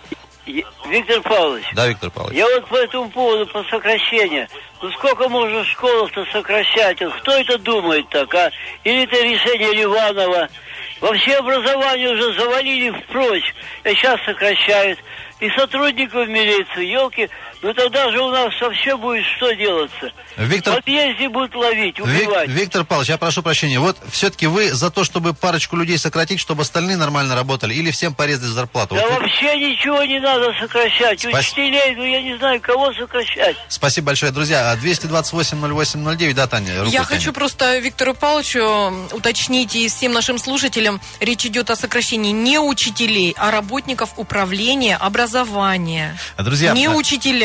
Виктор 0.46 1.22
Павлович. 1.24 1.66
Да, 1.74 1.88
Виктор 1.88 2.12
Павлович. 2.12 2.38
Я 2.38 2.46
вот 2.46 2.68
по 2.68 2.76
этому 2.76 3.10
поводу, 3.10 3.48
по 3.48 3.64
сокращению. 3.64 4.48
Ну 4.80 4.92
сколько 4.92 5.28
можно 5.28 5.64
школах-то 5.66 6.24
сокращать? 6.32 7.00
Кто 7.00 7.32
это 7.32 7.58
думает 7.58 8.08
так, 8.10 8.32
а? 8.36 8.52
Или 8.84 9.06
это 9.06 9.24
решение 9.24 9.74
Ливанова? 9.74 10.50
Вообще 11.02 11.34
образование 11.34 12.12
уже 12.12 12.32
завалили 12.34 12.92
впрочь. 12.92 13.56
И 13.86 13.90
сейчас 13.90 14.20
сокращают. 14.24 15.00
и 15.40 15.50
сотрудников 15.52 16.28
милиции, 16.28 16.86
елки, 16.86 17.28
ну 17.62 17.74
тогда 17.74 18.10
же 18.12 18.20
у 18.22 18.30
нас 18.32 18.54
вообще 18.62 18.96
будет 18.98 19.24
что 19.38 19.52
делаться? 19.54 20.12
Виктор- 20.38 20.74
В 20.74 20.76
подъезде 20.78 21.28
будут 21.28 21.54
ловить, 21.56 21.98
Вик- 22.00 22.06
убивать. 22.06 22.50
Виктор 22.50 22.86
Павлович, 22.86 23.10
я 23.10 23.18
прошу 23.18 23.44
прощения. 23.44 23.80
Вот 23.80 23.98
все-таки 24.12 24.48
вы 24.48 24.72
за 24.74 24.90
то, 24.90 25.04
чтобы 25.04 25.34
парочку 25.34 25.76
людей 25.76 25.98
сократить, 25.98 26.40
чтобы 26.40 26.62
остальные 26.62 26.96
нормально 26.98 27.36
работали, 27.36 27.74
или 27.74 27.92
всем 27.92 28.14
порезать 28.14 28.46
зарплату? 28.50 28.96
Да 28.96 29.02
Вот 29.02 29.12
вы- 29.12 29.20
вообще 29.22 29.58
ничего 29.58 30.04
не 30.06 30.20
надо 30.20 30.54
сокращать. 30.60 31.20
Спас- 31.22 31.46
Учителей, 31.48 31.96
ну 31.96 32.04
я 32.06 32.22
не 32.22 32.38
знаю, 32.38 32.62
кого 32.62 32.94
сокращать. 32.94 33.58
Спасибо 33.68 34.08
большое, 34.08 34.32
друзья. 34.32 34.72
А 34.72 34.76
228-08-09, 34.78 36.34
да, 36.34 36.48
Таня? 36.48 36.80
руку 36.80 36.86
Я 36.92 37.00
тянет. 37.04 37.08
хочу 37.08 37.34
просто 37.34 37.78
Виктору 37.80 38.14
Павловичу 38.14 39.10
уточнить 39.12 39.76
и 39.76 39.88
всем 39.90 40.14
нашим 40.14 40.38
слушателям, 40.38 41.02
речь 41.20 41.46
идет 41.46 41.70
о 41.70 41.76
сокращении 41.76 42.32
не 42.32 42.60
учителей, 42.60 43.36
а 43.38 43.52
работников 43.52 44.12
управления 44.18 44.96
образования. 44.96 46.18
Друзья, 46.38 46.74
не 46.74 46.86
а- 46.88 46.92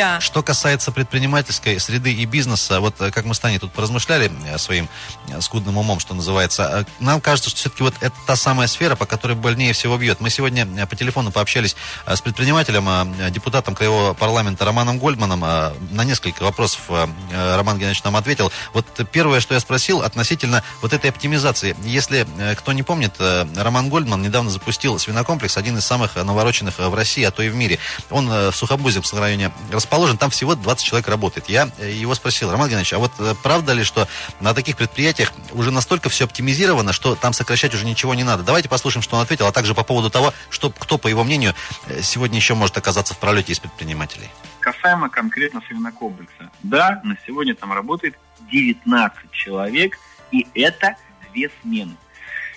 учителя. 0.04 0.20
Что 0.20 0.42
касается 0.42 0.92
предпринимательской 0.92 1.78
среды 1.80 2.12
и 2.12 2.24
бизнеса, 2.24 2.80
вот 2.80 3.00
э, 3.00 3.10
как 3.10 3.24
мы 3.24 3.34
с 3.34 3.38
Таней 3.38 3.58
тут 3.58 3.72
поразмышляли 3.72 4.30
э, 4.46 4.58
своим 4.58 4.88
э, 5.28 5.40
скудным 5.40 5.78
умом, 5.78 6.00
что 6.00 6.14
называется, 6.14 6.86
нам 7.00 7.20
кажется, 7.20 7.50
что 7.50 7.58
все-таки 7.58 7.82
вот 7.82 7.94
это 8.00 8.14
та 8.26 8.36
самая 8.36 8.68
сфера, 8.68 8.96
по 8.96 9.06
которой 9.06 9.34
больнее 9.34 9.72
всего 9.72 9.96
бьет. 9.96 10.20
Мы 10.20 10.30
сегодня 10.30 10.86
по 10.86 10.96
телефону 10.96 11.30
пообщались 11.30 11.76
с 12.06 12.20
предпринимателем, 12.20 13.14
депутатом 13.30 13.74
Краевого 13.74 14.14
парламента 14.14 14.64
Романом 14.64 14.98
Гольдманом. 14.98 15.40
На 15.40 16.04
несколько 16.04 16.42
вопросов 16.42 16.80
Роман 16.88 17.76
Геннадьевич 17.76 18.04
нам 18.04 18.16
ответил. 18.16 18.52
Вот 18.72 18.86
первое, 19.10 19.40
что 19.40 19.54
я 19.54 19.60
спросил 19.60 20.02
относительно 20.02 20.62
вот 20.82 20.92
этой 20.92 21.10
оптимизации. 21.10 21.76
Если 21.84 22.26
кто 22.56 22.72
не 22.72 22.82
помнит, 22.82 23.14
Роман 23.56 23.88
Гольдман 23.88 24.22
недавно 24.22 24.50
запустил 24.50 24.98
свинокомплекс, 24.98 25.56
один 25.56 25.78
из 25.78 25.84
самых 25.84 26.16
навороченных 26.16 26.78
в 26.78 26.94
России, 26.94 27.24
а 27.24 27.30
то 27.30 27.42
и 27.42 27.48
в 27.48 27.54
мире. 27.54 27.78
Он 28.10 28.28
в 28.28 28.52
Сухобузевском 28.52 29.18
районе 29.18 29.52
расположен, 29.70 29.93
там 30.18 30.30
всего 30.30 30.54
20 30.54 30.84
человек 30.84 31.08
работает. 31.08 31.48
Я 31.48 31.68
э, 31.78 31.90
его 31.90 32.14
спросил, 32.14 32.50
Роман 32.50 32.68
Геннадьевич, 32.68 32.94
а 32.94 32.98
вот 32.98 33.12
э, 33.18 33.34
правда 33.42 33.72
ли, 33.72 33.84
что 33.84 34.08
на 34.40 34.54
таких 34.54 34.76
предприятиях 34.76 35.32
уже 35.52 35.70
настолько 35.70 36.08
все 36.08 36.24
оптимизировано, 36.24 36.92
что 36.92 37.14
там 37.14 37.32
сокращать 37.32 37.74
уже 37.74 37.86
ничего 37.86 38.14
не 38.14 38.24
надо? 38.24 38.42
Давайте 38.42 38.68
послушаем, 38.68 39.02
что 39.02 39.16
он 39.16 39.22
ответил, 39.22 39.46
а 39.46 39.52
также 39.52 39.74
по 39.74 39.84
поводу 39.84 40.10
того, 40.10 40.32
что, 40.50 40.70
кто, 40.70 40.98
по 40.98 41.08
его 41.08 41.24
мнению, 41.24 41.54
э, 41.86 42.02
сегодня 42.02 42.36
еще 42.36 42.54
может 42.54 42.76
оказаться 42.76 43.14
в 43.14 43.18
пролете 43.18 43.52
из 43.52 43.60
предпринимателей. 43.60 44.30
касаемо 44.60 45.08
конкретно 45.08 45.62
свинокомплекса. 45.68 46.50
Да, 46.62 47.00
на 47.04 47.16
сегодня 47.26 47.54
там 47.54 47.72
работает 47.72 48.16
19 48.50 49.30
человек, 49.30 49.98
и 50.30 50.46
это 50.54 50.96
две 51.32 51.50
смены. 51.62 51.96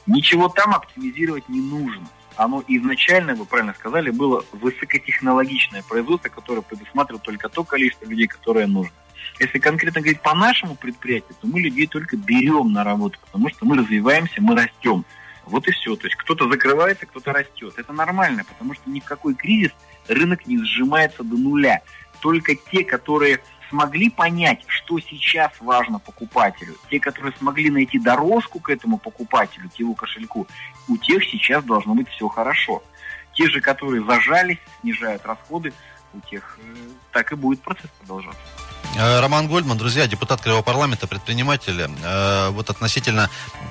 Ничего 0.05 0.47
там 0.49 0.73
оптимизировать 0.73 1.49
не 1.49 1.59
нужно. 1.59 2.07
Оно 2.37 2.63
изначально, 2.67 3.33
вы 3.33 3.45
правильно 3.45 3.73
сказали, 3.73 4.11
было 4.11 4.45
высокотехнологичное 4.51 5.81
производство, 5.81 6.29
которое 6.29 6.61
предусматривает 6.61 7.23
только 7.23 7.49
то 7.49 7.63
количество 7.63 8.05
людей, 8.05 8.27
которое 8.27 8.67
нужно. 8.67 8.93
Если 9.39 9.57
конкретно 9.57 10.01
говорить 10.01 10.21
по 10.21 10.35
нашему 10.35 10.75
предприятию, 10.75 11.35
то 11.41 11.47
мы 11.47 11.59
людей 11.59 11.87
только 11.87 12.15
берем 12.15 12.71
на 12.71 12.83
работу, 12.83 13.19
потому 13.25 13.49
что 13.49 13.65
мы 13.65 13.75
развиваемся, 13.77 14.39
мы 14.39 14.55
растем. 14.55 15.03
Вот 15.45 15.67
и 15.67 15.71
все. 15.71 15.95
То 15.95 16.05
есть 16.05 16.15
кто-то 16.15 16.47
закрывается, 16.47 17.07
кто-то 17.07 17.33
растет. 17.33 17.73
Это 17.77 17.91
нормально, 17.91 18.43
потому 18.43 18.75
что 18.75 18.89
ни 18.89 18.99
в 18.99 19.05
какой 19.05 19.33
кризис 19.33 19.71
рынок 20.07 20.45
не 20.45 20.63
сжимается 20.63 21.23
до 21.23 21.37
нуля. 21.37 21.81
Только 22.21 22.55
те, 22.55 22.83
которые 22.83 23.39
смогли 23.69 24.09
понять, 24.09 24.63
что 24.67 24.99
сейчас 24.99 25.51
важно 25.59 25.99
покупателю, 25.99 26.75
те, 26.89 26.99
которые 26.99 27.33
смогли 27.37 27.69
найти 27.69 27.99
дорожку 27.99 28.59
к 28.59 28.69
этому 28.69 28.97
покупателю, 28.97 29.69
к 29.69 29.75
его 29.75 29.93
кошельку, 29.93 30.47
у 30.87 30.97
тех 30.97 31.23
сейчас 31.23 31.63
должно 31.63 31.95
быть 31.95 32.09
все 32.09 32.27
хорошо. 32.27 32.83
Те 33.33 33.47
же, 33.47 33.61
которые 33.61 34.03
зажались, 34.03 34.57
снижают 34.81 35.25
расходы, 35.25 35.73
у 36.13 36.19
тех 36.21 36.57
э, 36.61 36.75
так 37.11 37.31
и 37.31 37.35
будет 37.35 37.61
процесс 37.61 37.89
продолжаться. 37.99 38.66
Э, 38.95 39.19
Роман 39.19 39.47
Гольдман, 39.47 39.77
друзья, 39.77 40.07
депутат 40.07 40.41
Краевого 40.41 40.63
парламента, 40.63 41.05
предприниматель. 41.07 41.87
Э, 42.03 42.49
Вот 42.49 42.69
относительно, 42.69 43.29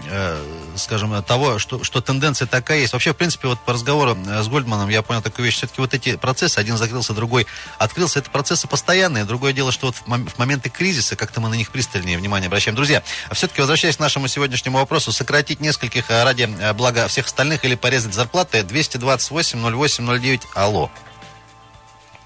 э, 0.09 0.45
скажем, 0.77 1.21
того, 1.25 1.59
что, 1.59 1.83
что 1.83 2.01
тенденция 2.01 2.47
такая 2.47 2.79
есть. 2.81 2.93
Вообще, 2.93 3.13
в 3.13 3.17
принципе, 3.17 3.49
вот 3.49 3.59
по 3.61 3.73
разговору 3.73 4.17
э, 4.27 4.43
с 4.43 4.47
Гольдманом 4.49 4.89
я 4.89 5.03
понял 5.03 5.23
такую 5.23 5.47
вещь. 5.47 5.57
Все-таки 5.57 5.81
вот 5.81 5.95
эти 5.95 6.17
процессы, 6.17 6.59
один 6.59 6.77
закрылся, 6.77 7.13
другой 7.13 7.47
открылся, 7.79 8.21
это 8.21 8.31
процессы 8.31 8.69
постоянные. 8.69 9.25
Другое 9.25 9.53
дело, 9.53 9.73
что 9.73 9.87
вот 9.87 9.97
в 9.97 10.07
мом- 10.07 10.29
в 10.29 10.39
моменты 10.39 10.69
кризиса 10.69 11.17
как-то 11.17 11.41
мы 11.41 11.49
на 11.49 11.55
них 11.55 11.71
пристальнее 11.71 12.19
внимание 12.19 12.47
обращаем. 12.47 12.77
Друзья, 12.77 13.03
а 13.29 13.35
все-таки 13.35 13.61
возвращаясь 13.61 13.97
к 13.97 14.01
нашему 14.01 14.29
сегодняшнему 14.29 14.79
вопросу, 14.79 15.11
сократить 15.11 15.61
нескольких 15.61 16.09
э, 16.11 16.23
ради 16.23 16.45
блага 16.75 17.09
всех 17.09 17.27
остальных 17.27 17.65
или 17.65 17.75
порезать 17.75 18.15
зарплаты 18.15 18.63
228 18.63 19.59
08 19.61 20.07
09. 20.21 20.43
Алло. 20.55 20.91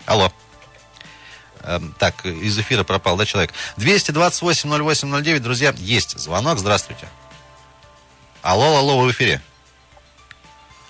Алло. 0.05 0.31
Эм, 1.63 1.95
Так, 1.99 2.25
из 2.25 2.59
эфира 2.59 2.85
пропал, 2.85 3.17
да, 3.17 3.27
человек? 3.27 3.53
228-08-09, 3.77 5.39
друзья, 5.41 5.75
есть 5.79 6.19
звонок, 6.19 6.59
здравствуйте. 6.59 7.09
Алло, 8.43 8.79
алло, 8.79 8.99
вы 8.99 9.09
в 9.09 9.13
эфире. 9.13 9.41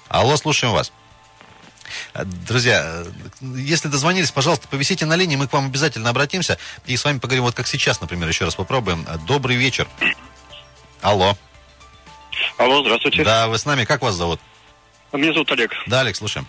Алло, 0.09 0.37
слушаем 0.37 0.73
вас. 0.73 0.93
Э, 2.15 2.25
Друзья, 2.25 2.83
э, 2.85 3.05
если 3.41 3.89
дозвонились, 3.89 4.31
пожалуйста, 4.31 4.69
повисите 4.69 5.07
на 5.07 5.17
линии, 5.17 5.37
мы 5.37 5.49
к 5.49 5.53
вам 5.53 5.67
обязательно 5.67 6.11
обратимся 6.11 6.59
и 6.87 6.97
с 6.97 7.05
вами 7.05 7.19
поговорим, 7.19 7.45
вот 7.45 7.55
как 7.55 7.67
сейчас, 7.67 8.01
например, 8.01 8.29
еще 8.29 8.45
раз 8.45 8.55
попробуем. 8.55 9.05
Э, 9.09 9.19
Добрый 9.27 9.57
вечер. 9.57 9.89
Алло. 11.03 11.37
Алло, 12.59 12.83
здравствуйте. 12.83 13.25
Да, 13.25 13.49
вы 13.49 13.59
с 13.59 13.65
нами, 13.65 13.85
как 13.85 14.03
вас 14.03 14.15
зовут? 14.15 14.41
Меня 15.13 15.33
зовут 15.33 15.51
Олег. 15.53 15.73
Да, 15.87 16.01
Олег, 16.01 16.15
слушаем. 16.17 16.47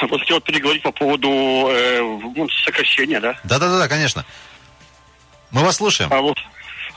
Вот 0.10 0.20
хотел 0.20 0.40
переговорить 0.40 0.82
по 0.82 0.92
поводу 0.92 1.28
э, 1.70 2.00
ну, 2.36 2.48
сокращения, 2.64 3.20
да? 3.20 3.36
Да-да-да, 3.44 3.88
конечно. 3.88 4.24
Мы 5.50 5.62
вас 5.62 5.76
слушаем. 5.76 6.12
Алло. 6.12 6.34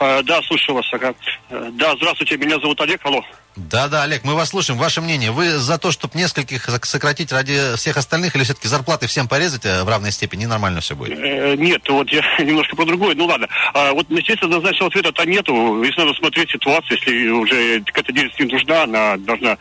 Э, 0.00 0.22
да, 0.22 0.42
слушаю 0.42 0.76
вас. 0.76 0.86
Ага. 0.92 1.14
Э, 1.50 1.70
да, 1.72 1.94
здравствуйте, 1.96 2.36
меня 2.36 2.58
зовут 2.58 2.80
Олег. 2.80 3.00
Алло. 3.04 3.22
Да-да, 3.56 4.02
Олег, 4.02 4.24
мы 4.24 4.34
вас 4.34 4.48
слушаем. 4.50 4.78
Ваше 4.78 5.00
мнение, 5.00 5.30
вы 5.30 5.50
за 5.50 5.78
то, 5.78 5.92
чтобы 5.92 6.18
нескольких 6.18 6.68
сок- 6.68 6.84
сократить 6.84 7.30
ради 7.30 7.76
всех 7.76 7.96
остальных, 7.96 8.34
или 8.34 8.42
все-таки 8.42 8.66
зарплаты 8.66 9.06
всем 9.06 9.28
порезать 9.28 9.64
э, 9.64 9.84
в 9.84 9.88
равной 9.88 10.10
степени? 10.10 10.46
Нормально 10.46 10.80
все 10.80 10.96
будет. 10.96 11.18
Э, 11.18 11.54
нет, 11.56 11.88
вот 11.88 12.10
я 12.10 12.22
немножко 12.40 12.74
про 12.74 12.84
другое. 12.84 13.14
Ну 13.14 13.26
ладно. 13.26 13.48
А, 13.72 13.92
вот, 13.92 14.06
естественно, 14.10 14.56
однозначного 14.56 14.88
ответа-то 14.88 15.24
нету. 15.24 15.82
Здесь 15.84 15.96
надо 15.96 16.12
смотреть 16.14 16.50
ситуацию. 16.50 16.98
Если 16.98 17.28
уже 17.28 17.80
какая-то 17.82 18.12
деятельность 18.12 18.40
не 18.40 18.46
нужна, 18.46 18.82
она 18.82 19.16
должна 19.18 19.58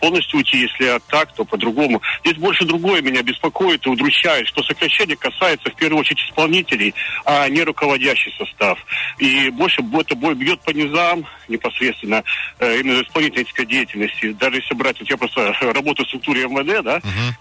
полностью 0.00 0.38
уйти. 0.38 0.58
Если 0.58 1.00
так, 1.08 1.32
то 1.34 1.44
по-другому. 1.44 2.02
Здесь 2.24 2.36
больше 2.36 2.64
другое 2.64 3.02
меня 3.02 3.22
беспокоит 3.22 3.86
и 3.86 3.90
удручает, 3.90 4.46
что 4.48 4.62
сокращение 4.62 5.16
касается 5.16 5.70
в 5.70 5.74
первую 5.74 6.00
очередь 6.00 6.20
исполнителей, 6.22 6.94
а 7.24 7.48
не 7.48 7.62
руководящий 7.62 8.32
состав. 8.36 8.78
И 9.18 9.50
больше 9.50 9.82
это 9.92 10.14
бой 10.14 10.34
бьет 10.34 10.60
по 10.60 10.70
низам 10.70 11.26
непосредственно 11.48 12.22
э, 12.58 12.80
именно 12.80 13.02
исполнительской 13.02 13.66
деятельности. 13.66 14.32
Даже 14.32 14.56
если 14.56 14.74
брать, 14.74 14.98
вот 15.00 15.08
я 15.08 15.16
просто 15.16 15.52
работаю 15.60 16.06
в 16.06 16.08
структуре 16.08 16.46
МВД, 16.46 16.82
да, 16.82 17.00
Мгм. 17.02 17.34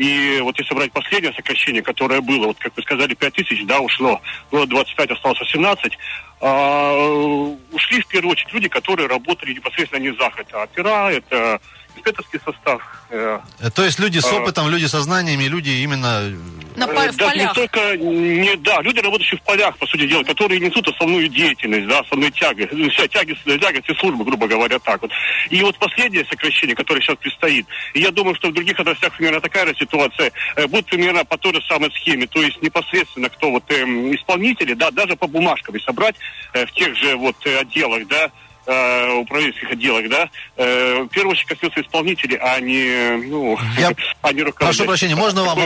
И 0.00 0.40
вот 0.40 0.58
если 0.58 0.74
брать 0.74 0.92
последнее 0.92 1.30
сокращение, 1.34 1.82
которое 1.82 2.22
было, 2.22 2.46
вот 2.46 2.58
как 2.58 2.74
вы 2.74 2.82
сказали, 2.82 3.12
5 3.12 3.34
тысяч, 3.34 3.66
да, 3.66 3.80
ушло, 3.80 4.22
было 4.50 4.66
25, 4.66 5.10
осталось 5.10 5.40
18, 5.40 5.98
а, 6.40 7.54
ушли 7.70 8.00
в 8.00 8.06
первую 8.06 8.32
очередь 8.32 8.54
люди, 8.54 8.68
которые 8.68 9.08
работали 9.08 9.52
непосредственно 9.52 10.00
не 10.00 10.16
за 10.16 10.28
а 10.52 10.62
опера, 10.62 11.10
это 11.10 11.60
инспекторский 12.00 12.40
состав. 12.44 12.82
э, 13.10 13.38
Э, 13.60 13.70
То 13.70 13.84
есть 13.84 13.98
люди 14.00 14.18
с 14.18 14.24
А. 14.32 14.36
опытом, 14.36 14.68
люди 14.68 14.86
со 14.86 15.00
знаниями, 15.00 15.44
люди 15.44 15.70
именно... 15.70 16.20
э, 16.22 16.34
На 16.76 16.84
э, 16.84 17.10
в 17.12 17.16
даже 17.16 17.36
не 17.36 17.44
полях. 17.46 17.54
только, 17.54 17.96
не, 17.96 18.56
да, 18.56 18.80
люди, 18.82 19.00
работающие 19.00 19.38
в 19.38 19.42
полях, 19.42 19.76
по 19.78 19.86
сути 19.86 20.06
дела, 20.06 20.22
которые 20.22 20.60
несут 20.60 20.88
основную 20.88 21.28
деятельность, 21.28 21.86
да, 21.88 22.00
основную 22.00 22.30
тягу, 22.32 22.60
ну, 22.72 22.88
вся 22.90 23.06
тяги, 23.08 23.36
тягость 23.44 23.98
службы, 23.98 24.24
грубо 24.24 24.46
говоря, 24.46 24.78
так 24.78 25.02
вот. 25.02 25.10
И 25.50 25.60
вот 25.62 25.76
последнее 25.78 26.24
сокращение, 26.24 26.76
которое 26.76 27.00
сейчас 27.00 27.16
предстоит, 27.16 27.66
и 27.94 28.00
я 28.00 28.10
думаю, 28.10 28.34
что 28.36 28.48
в 28.48 28.52
других 28.54 28.78
отраслях 28.78 29.12
примерно 29.16 29.40
такая 29.40 29.66
же 29.66 29.74
ситуация, 29.74 30.32
э, 30.56 30.66
будет 30.66 30.86
примерно 30.86 31.24
по 31.24 31.36
той 31.36 31.54
же 31.54 31.62
самой 31.68 31.90
схеме, 31.92 32.26
то 32.26 32.40
есть 32.40 32.62
непосредственно 32.62 33.28
кто 33.28 33.50
вот 33.50 33.64
эм, 33.70 34.14
исполнители, 34.14 34.74
да, 34.74 34.90
даже 34.90 35.16
по 35.16 35.26
бумажкам, 35.26 35.74
если 35.74 35.86
собрать 35.86 36.14
э, 36.54 36.64
в 36.66 36.72
тех 36.72 36.96
же 36.96 37.16
вот 37.16 37.36
э, 37.44 37.58
отделах, 37.58 38.06
да, 38.06 38.30
э, 38.66 39.12
управленческих 39.14 39.70
отделах, 39.70 40.08
да, 40.08 40.28
э, 40.56 41.02
в 41.02 41.08
первую 41.08 41.32
очередь 41.32 41.48
коснется 41.48 41.80
исполнителей, 41.80 42.36
а 42.36 42.60
не, 42.60 43.26
ну, 43.26 43.58
Я 43.78 43.92
а 44.22 44.32
не 44.32 44.42
руководителей. 44.42 44.54
Прошу 44.56 44.84
прощения, 44.84 45.16
можно 45.16 45.44
вам, 45.44 45.58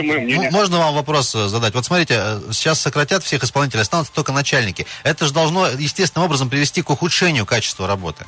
можно 0.51 0.77
вам 0.79 0.95
вопрос 0.95 1.35
э, 1.35 1.47
задать? 1.47 1.73
Вот 1.73 1.85
смотрите, 1.85 2.15
э, 2.17 2.41
сейчас 2.51 2.79
сократят 2.79 3.23
всех 3.23 3.43
исполнителей, 3.43 3.81
останутся 3.81 4.13
только 4.13 4.31
начальники. 4.31 4.85
Это 5.03 5.25
же 5.25 5.33
должно 5.33 5.67
естественным 5.67 6.25
образом 6.25 6.49
привести 6.49 6.81
к 6.81 6.89
ухудшению 6.89 7.45
качества 7.45 7.87
работы. 7.87 8.25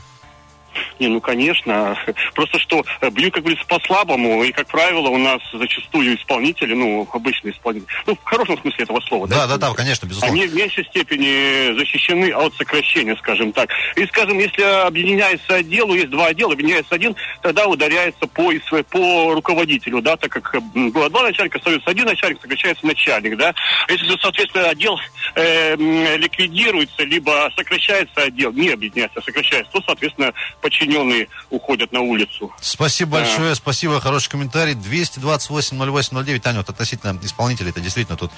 Не, 0.99 1.07
ну, 1.07 1.21
конечно. 1.21 1.97
Просто 2.33 2.59
что 2.59 2.83
э, 3.01 3.09
бьют, 3.09 3.33
как 3.33 3.43
говорится, 3.43 3.65
по-слабому, 3.67 4.43
и, 4.43 4.51
как 4.51 4.67
правило, 4.67 5.09
у 5.09 5.17
нас 5.17 5.41
зачастую 5.53 6.15
исполнители, 6.15 6.73
ну, 6.73 7.07
обычные 7.11 7.53
исполнители, 7.53 7.87
ну, 8.05 8.15
в 8.15 8.23
хорошем 8.23 8.57
смысле 8.59 8.83
этого 8.83 8.99
слова, 9.01 9.27
Да, 9.27 9.47
да, 9.47 9.57
да, 9.57 9.73
конечно, 9.73 10.05
безусловно. 10.05 10.35
Они 10.35 10.47
в 10.47 10.55
меньшей 10.55 10.85
степени 10.85 11.77
защищены 11.77 12.31
от 12.31 12.53
сокращения, 12.55 13.15
скажем 13.17 13.51
так. 13.53 13.69
И, 13.95 14.05
скажем, 14.07 14.39
если 14.39 14.61
объединяется 14.61 15.55
отдел, 15.55 15.93
есть 15.93 16.09
два 16.09 16.27
отдела, 16.27 16.53
объединяется 16.53 16.95
один, 16.95 17.15
тогда 17.41 17.67
ударяется 17.67 18.27
по, 18.27 18.51
по 18.89 19.33
руководителю, 19.33 20.01
да, 20.01 20.17
так 20.17 20.31
как 20.31 20.61
было 20.63 21.09
два 21.09 21.23
начальника, 21.23 21.57
остается 21.57 21.89
один 21.89 22.05
начальник, 22.05 22.41
сокращается 22.41 22.85
начальник, 22.85 23.37
да. 23.37 23.53
Если 23.89 24.05
же, 24.05 24.17
соответственно, 24.21 24.69
отдел 24.69 24.99
э, 25.35 25.75
ликвидируется, 26.17 27.03
либо 27.03 27.51
сокращается 27.55 28.23
отдел, 28.23 28.51
не 28.53 28.69
объединяется, 28.69 29.19
а 29.19 29.23
сокращается, 29.23 29.71
то, 29.71 29.81
соответственно, 29.85 30.33
подчиненные 30.67 31.29
уходят 31.49 31.91
на 31.93 32.01
улицу. 32.01 32.51
Спасибо 32.61 33.17
Да. 33.19 33.23
большое, 33.23 33.55
спасибо, 33.55 34.01
хороший 34.01 34.29
комментарий. 34.29 34.73
228-08-09, 34.73 36.39
Таня, 36.39 36.57
вот 36.57 36.69
относительно 36.69 37.17
исполнителей, 37.23 37.69
это 37.69 37.79
действительно 37.79 38.17
тут 38.17 38.31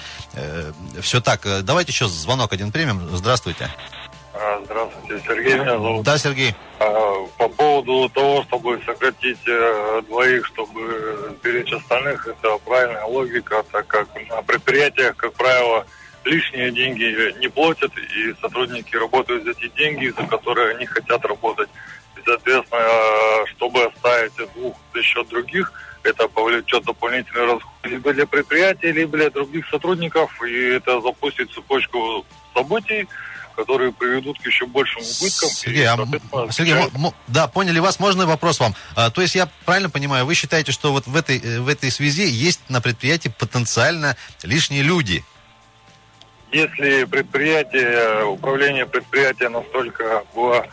все 1.02 1.20
так. 1.20 1.44
Э, 1.44 1.62
Давайте 1.62 1.90
еще 1.92 2.06
звонок 2.06 2.52
один 2.52 2.70
примем. 2.70 3.08
Здравствуйте. 3.12 3.68
А, 4.32 4.62
Здравствуйте, 4.64 5.22
Сергей 5.26 5.54
меня 5.54 5.78
зовут. 5.78 6.04
Да, 6.04 6.16
Сергей. 6.18 6.54
А, 6.78 7.26
По 7.36 7.48
поводу 7.48 8.08
того, 8.10 8.44
чтобы 8.44 8.80
сократить 8.86 9.38
э, 9.46 10.02
двоих, 10.08 10.46
чтобы 10.46 11.36
беречь 11.42 11.72
остальных, 11.72 12.26
это 12.28 12.58
правильная 12.58 13.04
логика, 13.06 13.64
так 13.72 13.86
как 13.88 14.08
на 14.28 14.42
предприятиях, 14.42 15.16
как 15.16 15.32
правило, 15.34 15.84
лишние 16.24 16.70
деньги 16.70 17.38
не 17.40 17.48
платят, 17.48 17.92
и 17.96 18.34
сотрудники 18.40 18.94
работают 18.94 19.44
за 19.44 19.54
те 19.54 19.68
деньги, 19.70 20.12
за 20.16 20.26
которые 20.26 20.76
они 20.76 20.86
хотят 20.86 21.24
работать. 21.24 21.68
И, 22.20 22.22
соответственно, 22.24 22.80
э, 22.80 23.46
чтобы 23.56 23.84
оставить 23.84 24.32
двух 24.54 24.76
за 24.94 25.02
счет 25.02 25.28
других, 25.28 25.72
это 26.02 26.28
повлечет 26.28 26.84
дополнительные 26.84 27.46
расходы 27.46 27.88
либо 27.88 28.12
для 28.12 28.26
предприятия, 28.26 28.92
либо 28.92 29.16
для 29.18 29.30
других 29.30 29.68
сотрудников, 29.68 30.30
и 30.42 30.68
это 30.74 31.00
запустит 31.00 31.50
цепочку 31.52 32.24
событий, 32.54 33.06
которые 33.56 33.92
приведут 33.92 34.38
к 34.40 34.46
еще 34.46 34.66
большим 34.66 35.02
убыткам. 35.02 35.48
Сергей, 35.50 35.82
И, 35.82 35.86
а, 35.86 36.50
Сергей, 36.50 36.74
м- 36.74 37.06
м- 37.06 37.14
да, 37.26 37.46
поняли 37.48 37.78
вас. 37.78 38.00
Можно 38.00 38.26
вопрос 38.26 38.60
вам? 38.60 38.74
А, 38.96 39.10
то 39.10 39.20
есть 39.20 39.34
я 39.34 39.48
правильно 39.66 39.90
понимаю, 39.90 40.24
вы 40.24 40.34
считаете, 40.34 40.72
что 40.72 40.92
вот 40.92 41.06
в 41.06 41.14
этой, 41.16 41.38
э, 41.38 41.60
в 41.60 41.68
этой 41.68 41.90
связи 41.90 42.26
есть 42.26 42.60
на 42.70 42.80
предприятии 42.80 43.28
потенциально 43.28 44.16
лишние 44.42 44.82
люди? 44.82 45.24
Если 46.52 47.04
предприятие, 47.04 48.24
управление 48.24 48.86
предприятия 48.86 49.48
настолько 49.48 50.24
было 50.34 50.66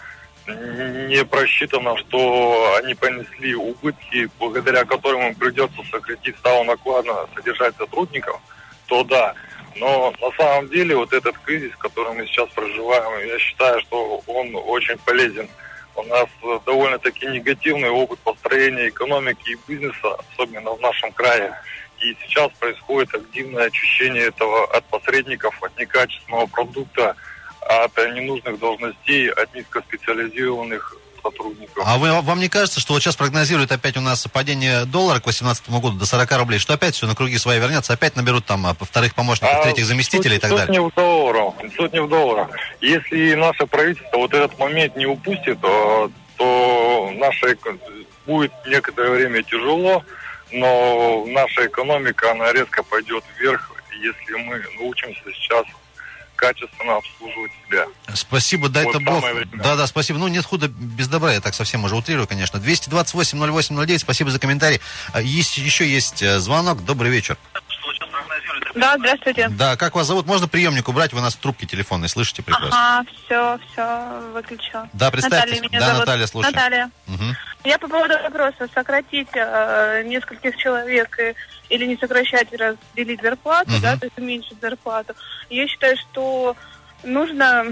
не 0.48 1.24
просчитано, 1.25 1.98
что 1.98 2.75
они 2.82 2.96
понесли 2.96 3.56
убытки, 3.56 4.30
благодаря 4.39 4.86
которым 4.86 5.27
им 5.27 5.36
придется 5.36 5.82
сократить 5.92 6.38
ставу 6.38 6.63
наклада, 6.63 7.27
содержать 7.36 7.75
сотрудников, 7.77 8.39
то 8.88 9.04
да. 9.04 9.34
Но 9.75 10.13
на 10.20 10.32
самом 10.38 10.70
деле 10.70 10.96
вот 10.96 11.13
этот 11.13 11.38
кризис, 11.39 11.75
который 11.77 12.13
мы 12.13 12.25
сейчас 12.25 12.50
проживаем, 12.50 13.27
я 13.27 13.38
считаю, 13.39 13.80
что 13.82 14.22
он 14.27 14.56
очень 14.56 14.98
полезен. 15.00 15.48
У 15.96 16.04
нас 16.04 16.27
довольно-таки 16.66 17.25
негативный 17.25 17.89
опыт 17.89 18.20
построения 18.20 18.89
экономики 18.89 19.51
и 19.51 19.58
бизнеса, 19.68 20.16
особенно 20.32 20.72
в 20.72 20.82
нашем 20.82 21.12
крае. 21.12 21.54
И 22.00 22.16
сейчас 22.24 22.51
происходит 22.60 23.13
активное 23.13 23.66
очищение 23.66 24.27
этого 24.27 24.66
от 24.75 24.86
посредников, 24.86 25.62
от 25.63 25.77
некачественного 25.80 26.46
продукта, 26.46 27.16
от 27.61 27.97
э, 27.97 28.11
ненужных 28.13 28.59
должностей, 28.59 29.29
от 29.31 29.53
низкоспециализированных 29.53 30.95
сотрудников. 31.21 31.83
А 31.85 31.97
вы, 31.97 32.21
вам 32.21 32.39
не 32.39 32.49
кажется, 32.49 32.79
что 32.79 32.93
вот 32.93 33.01
сейчас 33.01 33.15
прогнозируют 33.15 33.71
опять 33.71 33.97
у 33.97 34.01
нас 34.01 34.25
падение 34.31 34.85
доллара 34.85 35.19
к 35.19 35.23
2018 35.23 35.69
году 35.69 35.97
до 35.97 36.05
40 36.05 36.31
рублей, 36.37 36.59
что 36.59 36.73
опять 36.73 36.95
все 36.95 37.07
на 37.07 37.15
круги 37.15 37.37
свои 37.37 37.59
вернется, 37.59 37.93
опять 37.93 38.15
наберут 38.15 38.45
там 38.45 38.65
а, 38.67 38.73
вторых 38.79 39.15
помощников, 39.15 39.55
А 39.55 39.63
третьих 39.63 39.85
заместителей 39.85 40.37
и 40.37 40.39
так 40.39 40.49
суть 40.51 40.59
далее? 40.59 40.73
не 40.73 40.87
в 40.87 40.93
долларах. 40.93 41.53
Суть 41.75 41.93
не 41.93 42.01
в 42.01 42.07
долларах. 42.09 42.49
Если 42.81 43.33
наше 43.35 43.65
правительство 43.65 44.17
вот 44.17 44.33
этот 44.33 44.57
момент 44.59 44.95
не 44.95 45.05
упустит, 45.05 45.57
э, 45.63 46.09
то 46.37 47.11
эко- 47.51 47.77
будет 48.25 48.51
некоторое 48.67 49.11
время 49.11 49.43
тяжело, 49.43 50.03
но 50.51 51.25
наша 51.27 51.65
экономика, 51.67 52.31
она 52.31 52.51
резко 52.53 52.83
пойдет 52.83 53.23
вверх, 53.37 53.71
если 54.01 54.33
мы 54.35 54.63
научимся 54.79 55.21
сейчас 55.33 55.65
качественно 56.38 56.96
обслуживать 56.98 57.51
себя. 57.67 57.86
Спасибо, 58.13 58.70
дай 58.70 58.86
Вот 58.86 58.96
это 58.96 59.03
Бог. 59.03 59.15
самое 59.15 59.34
время. 59.46 59.63
Да, 59.63 59.75
да, 59.75 59.88
спасибо. 59.88 60.20
Ну, 60.20 60.27
нет 60.29 60.46
худа 60.46 60.70
без 60.70 61.08
добра, 61.10 61.34
я 61.34 61.41
так 61.41 61.53
совсем 61.53 61.84
уже 61.84 61.96
утрирую, 61.96 62.27
конечно. 62.27 62.58
228-08-09, 62.60 63.98
спасибо 64.00 64.32
за 64.32 64.39
комментарий. 64.39 64.79
А, 65.13 65.22
Есть, 65.22 65.58
еще 65.58 65.86
есть 65.88 66.22
э, 66.24 66.39
звонок. 66.39 66.86
Добрый 66.86 67.12
вечер. 67.12 67.38
Да, 68.75 68.96
здравствуйте. 69.00 69.50
Да, 69.50 69.75
как 69.75 69.96
вас 69.96 70.06
зовут? 70.06 70.27
Можно 70.27 70.48
приемник 70.48 70.88
убрать? 70.88 71.12
Вы 71.12 71.22
нас 71.22 71.34
в 71.34 71.39
трубке 71.39 71.65
телефонной 71.65 72.10
слышите 72.10 72.44
прекрасно. 72.44 73.00
Ага, 73.00 73.10
все, 73.25 73.60
все, 73.72 74.22
выключила. 74.34 74.88
Да, 74.94 75.10
представьтесь. 75.10 75.56
Наталья 75.56 75.62
меня 75.70 75.79
Да, 75.79 75.86
зовут. 75.88 76.00
Наталья, 76.01 76.27
слушаю. 76.27 76.53
Наталья. 76.53 76.91
Мгм. 77.08 77.36
Я 77.63 77.79
по 77.79 77.88
поводу 77.88 78.13
вопроса, 78.22 78.67
сократить 78.75 79.29
э, 79.34 80.03
нескольких 80.05 80.55
человек 80.57 81.18
и- 81.20 81.33
или 81.70 81.86
не 81.86 81.98
сокращать, 81.98 82.51
разделить 82.53 83.22
зарплату, 83.22 83.72
Мгм. 83.72 83.82
да, 83.82 83.98
то 83.98 84.06
есть 84.06 84.18
уменьшить 84.18 84.60
зарплату. 84.62 85.14
Я 85.50 85.68
считаю, 85.68 85.98
что 85.98 86.56
нужно 87.03 87.66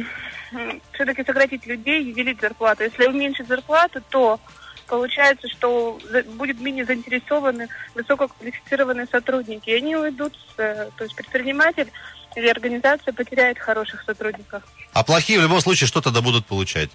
все-таки 0.93 1.23
сократить 1.23 1.65
людей 1.65 2.03
и 2.03 2.13
делить 2.13 2.39
зарплату. 2.41 2.83
Если 2.83 3.05
уменьшить 3.07 3.47
зарплату, 3.47 4.01
то 4.09 4.39
получается, 4.87 5.47
что 5.49 5.99
будет 6.35 6.59
менее 6.59 6.85
заинтересованы 6.85 7.67
высококвалифицированные 7.95 9.07
сотрудники. 9.07 9.69
И 9.69 9.75
они 9.75 9.95
уйдут, 9.95 10.33
с, 10.35 10.59
э, 10.59 10.89
то 10.95 11.03
есть 11.03 11.15
предприниматель 11.15 11.91
или 12.35 12.47
организация 12.47 13.11
потеряет 13.13 13.57
хороших 13.57 14.03
сотрудников. 14.03 14.61
А 14.93 15.03
плохие 15.03 15.39
в 15.39 15.41
любом 15.41 15.59
случае 15.61 15.87
что 15.87 16.01
тогда 16.01 16.21
будут 16.21 16.45
получать? 16.45 16.91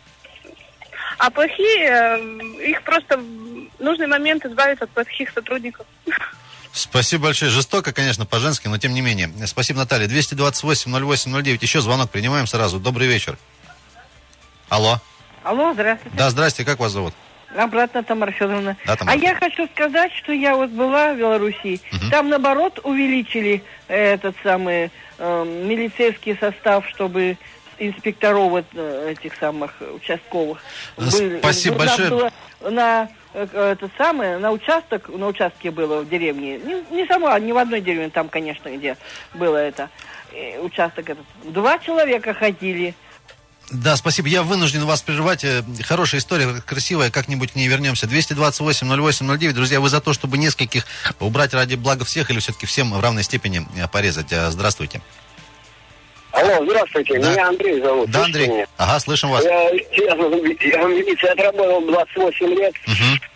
А 1.19 1.31
плохие, 1.31 1.89
э, 1.89 2.69
их 2.69 2.83
просто 2.83 3.19
в 3.19 3.83
нужный 3.83 4.07
момент 4.07 4.45
избавиться 4.47 4.85
от 4.85 4.91
плохих 4.91 5.31
сотрудников. 5.31 5.87
Спасибо 6.73 7.25
большое. 7.25 7.51
Жестоко, 7.51 7.93
конечно, 7.93 8.27
по-женски, 8.27 8.69
но 8.69 8.79
тем 8.79 8.95
не 8.95 9.01
менее. 9.01 9.31
Спасибо, 9.47 9.81
Наталья. 9.81 10.07
228-08-09. 10.07 11.59
Еще 11.61 11.81
звонок 11.81 12.11
принимаем 12.11 12.47
сразу. 12.47 12.79
Добрый 12.79 13.09
вечер. 13.09 13.39
Алло. 14.69 15.01
Алло, 15.43 15.73
здравствуйте. 15.73 16.17
Да, 16.17 16.31
здрасте, 16.31 16.65
как 16.65 16.79
вас 16.79 16.93
зовут? 16.93 17.15
Обратно 17.57 18.05
Тамара 18.05 18.31
Федоровна. 18.31 18.77
Да, 18.87 18.95
Тамара. 18.95 19.19
А 19.19 19.21
я 19.21 19.35
хочу 19.35 19.67
сказать, 19.69 20.13
что 20.13 20.33
я 20.33 20.55
вот 20.55 20.71
была 20.71 21.13
в 21.13 21.19
Белоруссии. 21.19 21.81
Мгм. 21.91 22.11
Там, 22.11 22.29
наоборот, 22.29 22.79
увеличили 22.85 23.65
этот 23.89 24.37
самый 24.45 24.93
э, 25.19 25.65
милицейский 25.67 26.37
состав, 26.39 26.89
чтобы 26.89 27.37
инспекторов 27.81 28.51
вот, 28.51 28.65
э, 28.75 29.13
этих 29.13 29.35
самых 29.37 29.73
участковых. 29.97 30.59
были. 30.97 31.39
Спасибо 31.39 31.79
нам 31.79 31.87
большое. 31.87 32.11
было 32.11 32.33
на 32.71 33.09
э, 33.35 33.47
это 33.73 33.91
самое, 33.97 34.39
на 34.39 34.53
участок, 34.53 35.09
на 35.09 35.27
участке 35.27 35.71
было 35.71 36.03
в 36.03 36.09
деревне. 36.09 36.59
Не, 36.59 36.83
не 36.91 37.07
сама, 37.07 37.39
не 37.41 37.53
в 37.53 37.59
одной 37.59 37.81
деревне, 37.81 38.11
там, 38.11 38.29
конечно, 38.29 38.69
где 38.69 38.97
было 39.35 39.57
это 39.57 39.89
э, 40.33 40.61
участок 40.61 41.09
этот. 41.11 41.25
Два 41.45 41.79
человека 41.79 42.35
ходили. 42.35 42.95
Да, 43.71 43.95
спасибо. 43.95 44.29
Я 44.29 44.43
вынужден 44.43 44.85
вас 44.85 45.01
прерывать. 45.03 45.45
Э, 45.45 45.63
Хорошая 45.83 46.21
история, 46.21 46.61
красивая. 46.67 47.11
Как-нибудь 47.11 47.53
к 47.53 47.55
ней 47.55 47.69
вернемся. 47.69 48.07
228-08-09. 48.07 49.53
Друзья, 49.53 49.81
вы 49.81 49.89
за 49.89 50.01
то, 50.01 50.13
чтобы 50.13 50.39
нескольких 50.39 50.87
убрать 51.21 51.55
ради 51.55 51.77
блага 51.77 52.05
всех 52.05 52.31
или 52.31 52.41
все-таки 52.41 52.67
всем 52.67 52.93
в 52.93 53.01
равной 53.01 53.23
степени 53.23 53.67
э, 53.77 53.87
порезать? 53.89 54.33
Э, 54.33 54.51
Здравствуйте. 54.51 55.01
Алло, 56.33 56.65
здравствуйте, 56.65 57.19
Да. 57.19 57.33
меня 57.33 57.49
Андрей 57.49 57.81
зовут. 57.81 58.11
Да, 58.11 58.25
Андрей. 58.25 58.49
меня? 58.49 58.67
Ага, 58.79 59.01
слышим 59.01 59.31
вас. 59.31 59.45
Я, 59.45 59.71
я, 59.71 59.81
я 59.93 60.15
в 60.15 60.91
милиции 60.91 61.27
отработал 61.29 61.81
28 61.83 62.47
лет. 62.55 62.75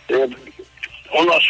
Э, 0.09 0.27
У 1.17 1.23
нас 1.23 1.43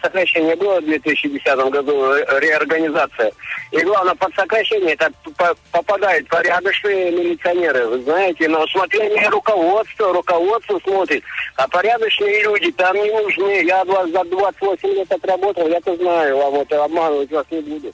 сокращение 0.00 0.56
было 0.56 0.80
в 0.80 0.84
2010 0.84 1.44
году, 1.70 2.12
э, 2.14 2.40
реорганизация. 2.40 3.30
И 3.70 3.78
главное, 3.80 4.14
под 4.14 4.34
сокращение 4.34 4.92
это 4.94 5.10
по- 5.36 5.54
попадают 5.70 6.28
порядочные 6.28 7.10
милиционеры, 7.10 7.86
вы 7.86 8.02
знаете, 8.02 8.48
на 8.48 8.62
усмотрение 8.64 9.28
руководства, 9.28 10.12
руководство 10.12 10.78
смотрит, 10.84 11.22
а 11.56 11.66
порядочные 11.68 12.42
люди 12.42 12.70
там 12.72 12.94
не 12.96 13.10
нужны. 13.10 13.64
Я 13.64 13.80
от 13.82 13.88
вас 13.88 14.10
за 14.10 14.24
28 14.24 14.88
лет 14.94 15.10
отработал, 15.12 15.68
я-то 15.68 15.96
знаю, 15.96 16.36
вам 16.36 16.54
это 16.56 16.84
обманывать 16.84 17.30
вас 17.30 17.46
не 17.50 17.60
буду. 17.60 17.92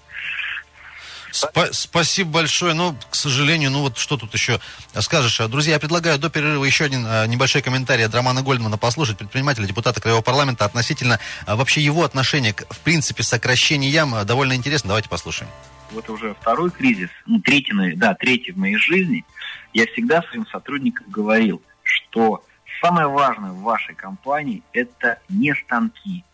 Спа- 1.33 1.73
спасибо 1.73 2.31
большое. 2.31 2.75
Ну, 2.75 2.97
к 3.11 3.14
сожалению, 3.14 3.71
ну 3.71 3.83
вот 3.83 3.99
что 3.99 4.17
тут 4.17 4.35
еще 4.35 4.61
скажешь. 5.01 5.38
Друзья, 5.49 5.75
я 5.75 5.81
предлагаю 5.81 6.19
до 6.19 6.31
перерыва 6.31 6.64
еще 6.64 6.85
один 6.85 7.07
э, 7.07 7.27
небольшой 7.27 7.62
комментарий 7.62 8.05
от 8.07 8.14
Романа 8.14 8.43
Гольдмана 8.43 8.79
послушать, 8.79 9.19
предпринимателя, 9.19 9.67
депутата 9.67 10.01
Краевого 10.01 10.23
парламента, 10.23 10.64
относительно 10.64 11.19
э, 11.47 11.55
вообще 11.55 11.81
его 11.81 12.05
отношения 12.05 12.53
к, 12.53 12.73
в 12.73 12.79
принципе, 12.81 13.23
сокращениям. 13.23 14.14
Э, 14.14 14.25
Довольно 14.25 14.55
интересно. 14.55 14.88
Давайте 14.88 15.09
послушаем. 15.09 15.51
вот 15.91 16.09
уже 16.11 16.35
второй 16.41 16.71
кризис, 16.71 17.11
ну, 17.27 17.41
третий, 17.41 17.73
да, 17.97 18.14
третий 18.14 18.53
в 18.53 18.59
моей 18.59 18.77
жизни, 18.77 19.25
я 19.73 19.87
всегда 19.87 20.23
своим 20.23 20.47
сотрудникам 20.47 21.07
говорил, 21.09 21.62
что 21.83 22.43
Самое 22.81 23.09
важное 23.09 23.51
в 23.51 23.62
вашей 23.62 23.95
компании– 23.95 24.62
это 24.73 25.19
не 25.29 25.55
станки, 25.55 26.25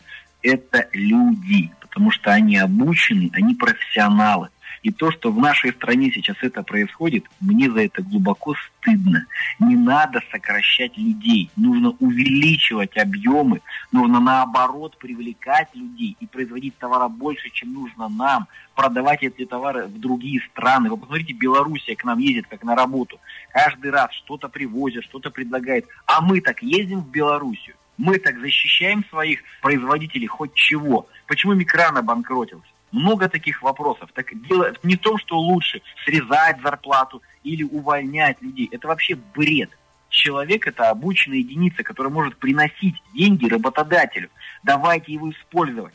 это 0.43 0.87
люди, 0.93 1.71
потому 1.79 2.11
что 2.11 2.31
они 2.31 2.57
обучены, 2.57 3.31
они 3.33 3.55
профессионалы. 3.55 4.49
И 4.85 4.91
то, 4.91 5.09
что 5.09 5.31
в 5.31 5.39
нашей 5.39 5.71
стране 5.71 6.11
сейчас 6.11 6.37
это 6.41 6.61
происходит, 6.61 7.25
мне 7.39 7.71
за 7.71 7.85
это 7.85 8.03
глубоко 8.03 8.53
стыдно. 8.53 9.25
Не 9.57 9.75
надо 9.75 10.21
сокращать 10.31 10.95
людей. 10.95 11.49
Нужно 11.55 11.95
увеличивать 11.99 12.95
объемы. 12.95 13.61
Нужно 13.91 14.19
наоборот 14.19 14.95
привлекать 14.99 15.69
людей 15.73 16.15
и 16.19 16.27
производить 16.27 16.77
товара 16.77 17.07
больше, 17.07 17.49
чем 17.49 17.73
нужно 17.73 18.09
нам. 18.09 18.45
Продавать 18.75 19.23
эти 19.23 19.43
товары 19.47 19.87
в 19.87 19.99
другие 19.99 20.39
страны. 20.51 20.91
Вы 20.91 20.97
посмотрите, 20.97 21.33
Белоруссия 21.33 21.95
к 21.95 22.03
нам 22.03 22.19
ездит 22.19 22.45
как 22.45 22.61
на 22.63 22.75
работу. 22.75 23.19
Каждый 23.53 23.89
раз 23.89 24.13
что-то 24.13 24.49
привозят, 24.49 25.03
что-то 25.05 25.31
предлагает. 25.31 25.87
А 26.05 26.21
мы 26.21 26.41
так 26.41 26.61
ездим 26.61 26.99
в 26.99 27.09
Белоруссию. 27.09 27.75
Мы 27.97 28.19
так 28.19 28.37
защищаем 28.37 29.03
своих 29.05 29.39
производителей 29.63 30.27
хоть 30.27 30.53
чего. 30.53 31.07
Почему 31.25 31.55
Микран 31.55 31.97
обанкротился? 31.97 32.74
Много 32.95 33.27
таких 33.27 33.61
вопросов. 33.61 34.09
Так 34.13 34.27
дело 34.47 34.71
не 34.81 34.95
в 34.95 34.99
том, 34.99 35.17
что 35.17 35.37
лучше 35.37 35.81
срезать 36.05 36.61
зарплату 36.63 37.21
или 37.43 37.63
увольнять 37.63 38.41
людей. 38.41 38.69
Это 38.71 38.87
вообще 38.87 39.15
бред. 39.15 39.69
Человек– 40.07 40.65
это 40.67 40.89
обученная 40.89 41.39
единица, 41.39 41.83
которая 41.83 42.13
может 42.13 42.37
приносить 42.37 42.95
деньги 43.13 43.49
работодателю. 43.49 44.29
Давайте 44.63 45.11
его 45.11 45.29
использовать. 45.29 45.93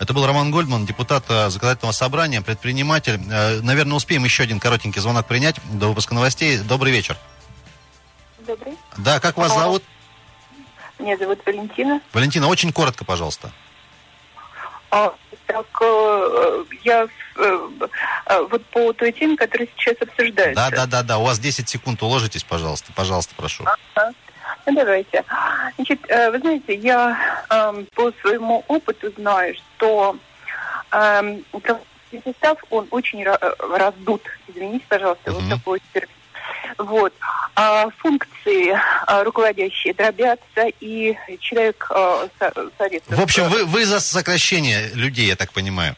Это 0.00 0.12
был 0.12 0.26
Роман 0.26 0.50
Гольдман, 0.50 0.86
депутат 0.86 1.24
э, 1.28 1.50
законодательного 1.50 1.92
собрания, 1.92 2.42
предприниматель. 2.42 3.20
Э, 3.30 3.60
наверное, 3.60 3.94
успеем 3.94 4.24
еще 4.24 4.42
один 4.42 4.58
коротенький 4.58 5.00
звонок 5.00 5.28
принять 5.28 5.60
до 5.72 5.86
выпуска 5.86 6.14
новостей. 6.14 6.58
Добрый 6.58 6.90
вечер. 6.90 7.16
Добрый. 8.44 8.74
Да, 8.98 9.20
как 9.20 9.36
вас 9.36 9.54
зовут? 9.54 9.84
Меня 10.98 11.16
зовут 11.16 11.38
Валентина. 11.46 12.00
Валентина, 12.12 12.48
очень 12.48 12.72
коротко, 12.72 13.04
пожалуйста. 13.04 13.52
А, 14.90 15.12
так, 15.46 15.66
э, 15.80 16.64
я 16.82 17.06
э, 17.36 17.68
э, 18.26 18.40
вот 18.50 18.64
по 18.66 18.92
той 18.92 19.12
теме, 19.12 19.36
которая 19.36 19.68
сейчас 19.76 19.96
обсуждается. 20.00 20.54
Да, 20.54 20.70
да, 20.70 20.86
да, 20.86 21.02
да. 21.02 21.18
У 21.18 21.24
вас 21.24 21.38
10 21.38 21.68
секунд 21.68 22.02
уложитесь, 22.02 22.44
пожалуйста. 22.44 22.92
Пожалуйста, 22.94 23.34
прошу. 23.36 23.64
Ага. 23.64 24.12
Ну, 24.66 24.74
давайте. 24.74 25.24
Значит, 25.76 26.00
э, 26.08 26.30
вы 26.30 26.38
знаете, 26.38 26.74
я 26.74 27.44
э, 27.50 27.84
по 27.94 28.12
своему 28.20 28.64
опыту 28.68 29.12
знаю, 29.16 29.54
что 29.54 30.16
э, 30.92 31.38
состав, 32.24 32.58
он 32.70 32.86
очень 32.90 33.22
ра- 33.22 33.76
раздут. 33.76 34.22
Извините, 34.48 34.84
пожалуйста, 34.88 35.32
Мгм. 35.32 35.40
вот 35.40 35.58
такой 35.58 35.82
термин. 35.92 36.08
Вот. 36.78 37.12
А 37.56 37.88
функции 37.98 38.78
а, 39.06 39.24
руководящие 39.24 39.94
дробятся, 39.94 40.66
и 40.80 41.16
человек 41.40 41.86
а, 41.90 42.28
советует... 42.78 43.18
В 43.18 43.22
общем, 43.22 43.48
вы, 43.48 43.64
вы 43.64 43.84
за 43.84 44.00
сокращение 44.00 44.90
людей, 44.94 45.26
я 45.26 45.36
так 45.36 45.52
понимаю. 45.52 45.96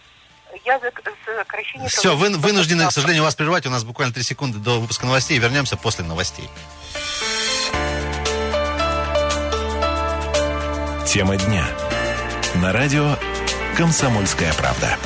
Я 0.64 0.78
за 0.80 0.90
сокращение... 1.24 1.88
Все, 1.88 2.16
вы, 2.16 2.30
вынуждены, 2.30 2.86
к 2.86 2.92
сожалению, 2.92 3.22
вас 3.22 3.34
прервать. 3.34 3.66
У 3.66 3.70
нас 3.70 3.84
буквально 3.84 4.12
3 4.12 4.22
секунды 4.22 4.58
до 4.58 4.80
выпуска 4.80 5.06
новостей. 5.06 5.38
Вернемся 5.38 5.76
после 5.76 6.04
новостей. 6.04 6.48
Тема 11.06 11.36
дня. 11.36 11.64
На 12.56 12.72
радио 12.72 13.16
«Комсомольская 13.76 14.52
правда». 14.54 14.98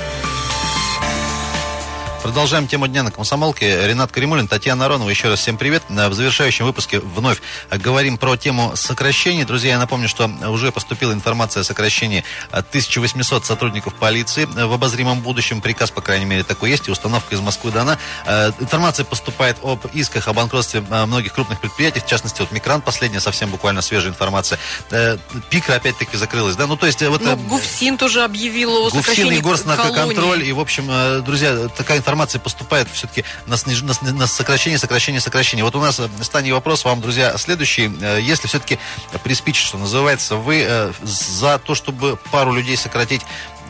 Продолжаем 2.31 2.69
тему 2.69 2.87
дня 2.87 3.03
на 3.03 3.11
комсомолке. 3.11 3.89
Ренат 3.89 4.13
Каримулин, 4.13 4.47
Татьяна 4.47 4.85
Аронова. 4.85 5.11
Еще 5.11 5.29
раз 5.29 5.41
всем 5.41 5.57
привет. 5.57 5.83
В 5.89 6.15
завершающем 6.15 6.65
выпуске 6.65 7.01
вновь 7.01 7.43
говорим 7.73 8.19
про 8.19 8.37
тему 8.37 8.71
сокращений. 8.77 9.43
Друзья, 9.43 9.71
я 9.71 9.79
напомню, 9.81 10.09
что 10.09 10.31
уже 10.49 10.71
поступила 10.71 11.13
информация 11.13 11.63
о 11.63 11.65
сокращении 11.65 12.23
1800 12.53 13.45
сотрудников 13.45 13.95
полиции 13.95 14.45
в 14.45 14.73
обозримом 14.73 15.23
будущем. 15.23 15.61
Приказ, 15.61 15.91
по 15.91 16.03
крайней 16.03 16.25
мере, 16.25 16.45
такой 16.45 16.71
есть, 16.71 16.87
и 16.87 16.93
установка 16.93 17.35
из 17.35 17.41
Москвы 17.41 17.73
дана. 17.73 17.99
Э, 18.25 18.53
Информация 18.61 19.05
поступает 19.05 19.57
об 19.65 19.85
исках 19.93 20.29
о 20.29 20.33
банкротстве 20.33 20.85
э, 20.89 21.07
многих 21.07 21.35
крупных 21.35 21.61
предприятий, 21.61 21.99
в 21.99 22.07
частности, 22.07 22.43
вот 22.43 22.53
Микран, 22.53 22.81
последняя 22.81 23.19
совсем 23.19 23.51
буквально 23.51 23.83
свежая 23.83 24.13
информация. 24.13 24.61
Э, 24.93 25.19
Пикра 25.51 25.75
опять-таки 25.75 26.17
закрылась, 26.17 26.55
да? 26.55 26.69
Ну, 26.69 26.77
то 26.77 26.87
есть, 26.87 27.03
э, 27.03 27.09
вот... 27.09 27.23
Ну, 27.23 27.33
э, 27.33 27.35
Гуфсин 27.35 27.99
тоже 27.99 28.23
объявил 28.23 28.71
о 28.71 28.83
Гуфсин 28.85 29.01
сокращении 29.01 29.39
и 29.39 29.41
Горснаркоконтроль. 29.41 30.15
колонии. 30.15 30.47
И, 30.47 30.53
в 30.53 30.61
общем, 30.61 30.87
э, 30.89 31.23
друзья, 31.23 31.67
такая 31.77 31.99
информация 31.99 32.20
поступает 32.39 32.89
все-таки 32.93 33.25
на, 33.47 33.55
сниж- 33.55 33.85
на 33.85 34.13
на 34.13 34.27
сокращение, 34.27 34.79
сокращение, 34.79 35.21
сокращение. 35.21 35.65
Вот 35.65 35.75
у 35.75 35.81
нас, 35.81 35.99
э, 36.01 36.09
Стани, 36.23 36.53
вопрос 36.53 36.85
вам, 36.85 37.01
друзья, 37.01 37.37
следующий. 37.39 37.91
Э, 38.01 38.19
Если 38.21 38.49
все-таки 38.49 38.79
приспичит, 39.25 39.67
что 39.67 39.79
называется, 39.79 40.37
вы 40.37 40.65
э, 40.67 40.93
за 41.03 41.59
то, 41.59 41.75
чтобы 41.75 42.17
пару 42.31 42.53
людей 42.53 42.77
сократить 42.77 43.23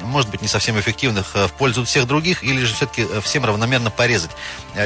может 0.02 0.30
быть, 0.30 0.40
не 0.40 0.48
совсем 0.48 0.80
эффективных 0.80 1.34
в 1.34 1.50
пользу 1.58 1.84
всех 1.84 2.06
других, 2.06 2.42
или 2.42 2.64
же 2.64 2.72
все-таки 2.74 3.06
всем 3.22 3.44
равномерно 3.44 3.90
порезать 3.90 4.30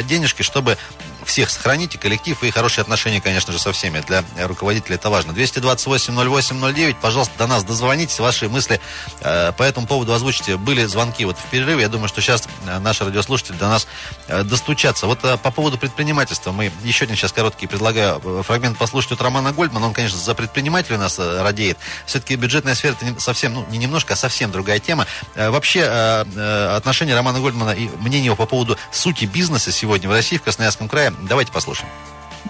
денежки, 0.09 0.43
чтобы 0.43 0.77
всех 1.25 1.51
сохранить, 1.51 1.95
и 1.95 1.99
коллектив, 1.99 2.43
и 2.43 2.51
хорошие 2.51 2.83
отношения, 2.83 3.21
конечно 3.21 3.53
же, 3.53 3.59
со 3.59 3.73
всеми. 3.73 4.01
Для 4.01 4.25
руководителя 4.47 4.97
это 4.97 5.11
важно. 5.11 5.33
228-08-09, 5.33 6.97
пожалуйста, 7.01 7.35
до 7.39 7.47
нас 7.47 7.65
дозвонитесь, 7.65 8.19
ваши 8.19 8.49
мысли 8.49 8.81
э, 9.21 9.53
по 9.53 9.63
этому 9.63 9.87
поводу 9.87 10.13
озвучите. 10.13 10.57
Были 10.57 10.85
звонки 10.85 11.25
вот 11.25 11.39
в 11.39 11.45
перерыве, 11.51 11.83
я 11.83 11.89
думаю, 11.89 12.09
что 12.09 12.21
сейчас 12.21 12.49
э, 12.67 12.79
наши 12.79 13.05
радиослушатели 13.05 13.57
до 13.57 13.69
нас 13.69 13.87
э, 14.29 14.43
достучатся. 14.43 15.07
Вот 15.07 15.21
по 15.21 15.51
поводу 15.51 15.79
предпринимательства, 15.79 16.53
мы 16.53 16.71
еще 16.83 17.05
один 17.05 17.17
сейчас 17.17 17.33
короткий 17.33 17.67
предлагаю 17.67 18.43
фрагмент 18.43 18.79
послушать 18.79 19.13
от 19.13 19.23
Романа 19.23 19.53
Гольдмана, 19.53 19.87
он, 19.87 19.95
конечно, 19.95 20.19
за 20.19 20.35
предпринимателей 20.35 20.97
у 20.97 21.01
нас 21.01 21.19
радеет. 21.19 21.79
Все-таки 22.07 22.37
бюджетная 22.37 22.75
сфера 22.75 22.97
это 23.01 23.21
совсем, 23.21 23.55
ну, 23.55 23.67
не 23.71 23.79
немножко, 23.79 24.15
а 24.15 24.17
совсем 24.17 24.51
другая 24.51 24.79
тема. 24.79 25.07
Вообще, 25.35 25.85
отношение 25.85 27.15
Романа 27.15 27.41
Гольдмана 27.41 27.71
и 27.71 27.89
мнение 27.99 28.27
его 28.27 28.37
по 28.37 28.47
поводу 28.47 28.77
сути 28.91 29.25
бизнеса 29.25 29.73
сегодня 29.73 30.09
в 30.09 30.13
России, 30.13 30.37
в 30.37 30.43
Красноярском 30.43 30.89
крае, 30.89 31.14
давайте 31.23 31.53
послушаем. 31.53 31.91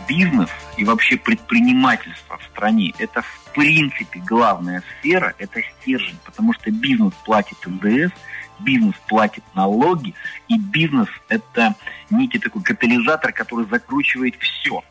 бизнес 0.09 0.51
и 0.77 0.85
вообще 0.85 1.17
предпринимательство 1.17 2.39
в 2.39 2.45
стране– 2.45 2.93
это 2.99 3.23
в 3.23 3.53
принципе 3.55 4.21
главная 4.21 4.83
сфера, 4.99 5.35
это 5.39 5.61
стержень, 5.63 6.19
потому 6.25 6.53
что 6.53 6.71
бизнес 6.71 7.13
платит 7.25 7.59
НДС, 7.65 8.13
бизнес 8.61 8.95
платит 9.09 9.45
налоги, 9.55 10.15
и 10.49 10.59
бизнес– 10.59 11.09
это 11.29 11.75
некий 12.11 12.39
такой 12.39 12.63
катализатор, 12.63 13.33
который 13.33 13.67
закручивает 13.67 14.35
все. 14.41 14.83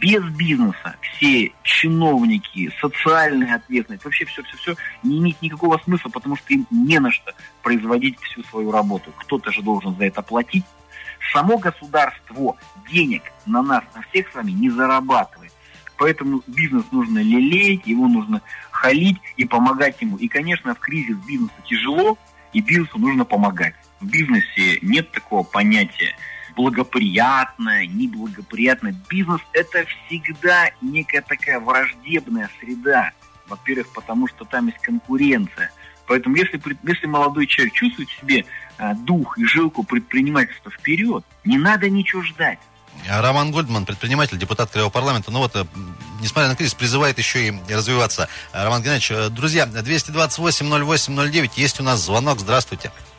Без 0.00 0.24
бизнеса 0.24 0.96
все 1.00 1.52
чиновники, 1.62 2.72
социальная 2.80 3.56
ответственность, 3.56 4.04
вообще 4.04 4.24
все-все-все 4.24 4.74
не 5.04 5.18
имеет 5.18 5.40
никакого 5.40 5.78
смысла, 5.78 6.08
потому 6.08 6.36
что 6.36 6.52
им 6.54 6.66
не 6.70 6.98
на 6.98 7.12
что 7.12 7.32
производить 7.62 8.18
всю 8.20 8.42
свою 8.44 8.72
работу. 8.72 9.12
Кто-то 9.18 9.52
же 9.52 9.62
должен 9.62 9.96
за 9.96 10.06
это 10.06 10.22
платить. 10.22 10.64
Само 11.32 11.58
государство 11.58 12.56
денег 12.90 13.22
на 13.46 13.62
нас, 13.62 13.84
на 13.94 14.02
всех 14.02 14.30
с 14.30 14.34
вами 14.34 14.52
не 14.52 14.70
зарабатывает. 14.70 15.52
Поэтому 15.98 16.42
бизнес 16.46 16.84
нужно 16.92 17.18
лелеять, 17.18 17.86
его 17.86 18.06
нужно 18.06 18.42
халить 18.70 19.18
и 19.36 19.44
помогать 19.44 20.00
ему. 20.02 20.16
И, 20.18 20.28
конечно, 20.28 20.74
в 20.74 20.78
кризис 20.78 21.16
бизнесу 21.26 21.54
тяжело, 21.64 22.18
и 22.52 22.60
бизнесу 22.60 22.98
нужно 22.98 23.24
помогать. 23.24 23.74
В 24.00 24.06
бизнесе 24.06 24.78
нет 24.82 25.10
такого 25.10 25.42
понятия 25.42 26.14
благоприятное, 26.56 27.86
неблагоприятное. 27.86 28.94
Бизнес– 29.08 29.40
это 29.52 29.84
всегда 29.84 30.70
некая 30.80 31.20
такая 31.20 31.60
враждебная 31.60 32.50
среда. 32.58 33.12
Во-первых, 33.46 33.92
потому 33.92 34.26
что 34.26 34.44
там 34.44 34.66
есть 34.66 34.80
конкуренция. 34.80 35.70
Поэтому 36.06 36.36
если, 36.36 36.60
если 36.84 37.06
молодой 37.06 37.46
человек 37.46 37.74
чувствует 37.74 38.08
в 38.08 38.20
себе 38.20 38.44
а, 38.78 38.94
дух 38.94 39.38
и 39.38 39.44
жилку 39.44 39.82
предпринимательства 39.82 40.70
вперед, 40.70 41.24
не 41.44 41.58
надо 41.58 41.88
ничего 41.90 42.22
ждать. 42.22 42.58
Роман 43.08 43.50
Гольдман, 43.52 43.84
предприниматель, 43.84 44.38
депутат 44.38 44.70
Краевого 44.70 44.90
парламента, 44.90 45.30
ну 45.30 45.40
вот, 45.40 45.54
э, 45.54 45.64
несмотря 46.22 46.48
на 46.48 46.56
кризис, 46.56 46.74
призывает 46.74 47.18
еще 47.18 47.48
и 47.48 47.52
развиваться. 47.68 48.28
Роман 48.52 48.80
Геннадьевич, 48.82 49.10
э, 49.10 49.28
друзья, 49.28 49.66
228-08-09, 49.66 51.52
есть 51.56 51.78
у 51.78 51.82
нас 51.82 52.00
звонок, 52.00 52.40
здравствуйте. 52.40 52.90
Здравствуйте. 52.90 53.15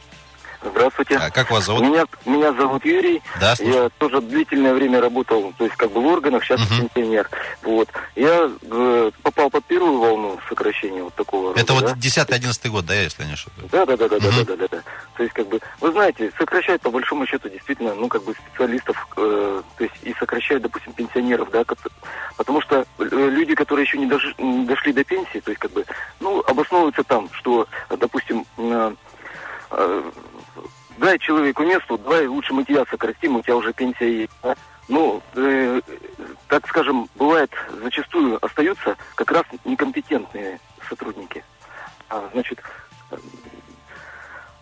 А 1.20 1.32
как 1.32 1.52
вас 1.52 1.66
зовут? 1.66 1.84
Меня, 1.84 2.06
меня 2.26 2.54
зовут 2.54 2.86
Юрий. 2.86 3.22
Да, 3.40 3.56
слушаю. 3.56 3.84
Я 3.84 3.90
тоже 3.98 4.22
длительное 4.22 4.74
время 4.74 5.02
работал, 5.02 5.54
то 5.58 5.64
есть 5.66 5.76
как 5.78 5.92
бы 5.92 6.02
в 6.02 6.06
органах, 6.08 6.44
сейчас 6.44 6.60
Мгм. 6.62 6.90
пенсионер. 6.90 7.30
Вот. 7.64 7.90
Я 8.16 8.50
э, 8.62 9.12
попал 9.24 9.50
под 9.50 9.66
первую 9.66 10.00
волну 10.00 10.40
сокращения 10.50 11.04
вот 11.04 11.14
такого 11.16 11.50
рода. 11.50 11.60
Это 11.62 11.74
вот 11.74 11.86
да? 11.86 11.94
10-11 11.94 12.70
год, 12.70 12.86
да, 12.86 12.94
если 12.96 13.22
я 13.24 13.28
не 13.28 13.34
ошибаюсь? 13.34 13.70
Да, 13.72 13.86
да, 13.86 13.98
да, 13.98 14.08
да, 14.10 14.20
да, 14.20 14.28
Мгм. 14.30 14.46
да, 14.46 14.56
да, 14.56 14.68
да. 14.70 14.84
То 15.16 15.24
есть, 15.24 15.34
как 15.34 15.48
бы, 15.48 15.60
вы 15.82 15.92
знаете, 15.92 16.32
сокращают 16.38 16.82
по 16.82 16.92
большому 16.92 17.26
счету 17.26 17.50
действительно, 17.50 17.94
ну, 17.96 18.08
как 18.08 18.24
бы 18.24 18.34
специалистов, 18.34 19.08
э, 19.18 19.62
то 19.78 19.84
есть 19.84 19.96
и 20.04 20.14
сокращают, 20.20 20.64
допустим, 20.64 20.94
пенсионеров, 20.94 21.50
да, 21.52 21.64
как- 21.64 21.78
потому 22.36 22.62
что 22.62 22.86
э, 23.00 23.04
люди, 23.10 23.56
которые 23.56 23.86
еще 23.86 23.98
не, 23.98 24.06
дож- 24.08 24.36
не 24.42 24.66
дошли 24.66 24.94
до 24.94 25.04
пенсии, 25.04 25.40
то 25.40 25.52
есть, 25.52 25.60
как 25.60 25.72
бы, 25.72 25.86
ну, 26.20 26.42
обосновываются 26.48 27.04
там, 27.04 27.30
что, 27.34 27.68
допустим, 27.90 28.46
э, 28.58 28.94
э, 29.72 30.12
дай 30.98 31.18
человеку 31.20 31.64
место, 31.64 31.98
давай 31.98 32.28
лучше 32.28 32.54
мы 32.54 32.64
тебя 32.64 32.84
сократим, 32.90 33.38
у 33.38 33.42
тебя 33.42 33.56
уже 33.56 33.74
пенсия 33.74 34.22
есть. 34.22 34.32
да. 34.44 34.56
Ну, 34.90 35.22
э, 35.36 35.82
так 36.48 36.66
скажем, 36.68 37.10
бывает, 37.16 37.52
зачастую 37.84 38.44
остаются 38.44 38.96
как 39.16 39.32
раз 39.32 39.44
некомпетентные 39.66 40.60
сотрудники. 40.88 41.44
А, 42.10 42.30
значит, 42.34 42.62
э, 43.12 43.18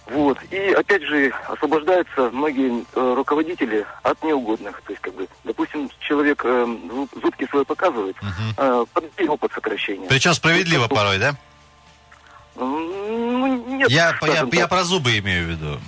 вот. 0.07 0.37
И 0.51 0.57
опять 0.73 1.03
же 1.03 1.31
освобождаются 1.47 2.29
многие 2.31 2.85
э, 2.93 3.13
руководители 3.15 3.85
от 4.03 4.23
неугодных. 4.23 4.81
То 4.81 4.93
есть, 4.93 5.01
как 5.01 5.13
бы, 5.13 5.27
допустим, 5.43 5.89
человек 5.99 6.41
э, 6.43 6.65
зуб- 6.65 7.21
зубки 7.21 7.47
свои 7.47 7.63
показывает, 7.63 8.15
э, 8.57 8.85
подбей 8.93 9.25
его 9.25 9.37
под 9.37 9.51
сокращение. 9.53 10.07
Причем 10.09 10.33
справедливо 10.33 10.87
порой, 10.87 11.17
да? 11.19 11.35
Ну, 12.55 13.57
нет, 13.67 13.89
Я, 13.89 14.17
я, 14.23 14.47
я 14.51 14.67
про 14.67 14.83
зубы 14.83 15.17
имею 15.19 15.45
в 15.45 15.49
виду. 15.49 15.79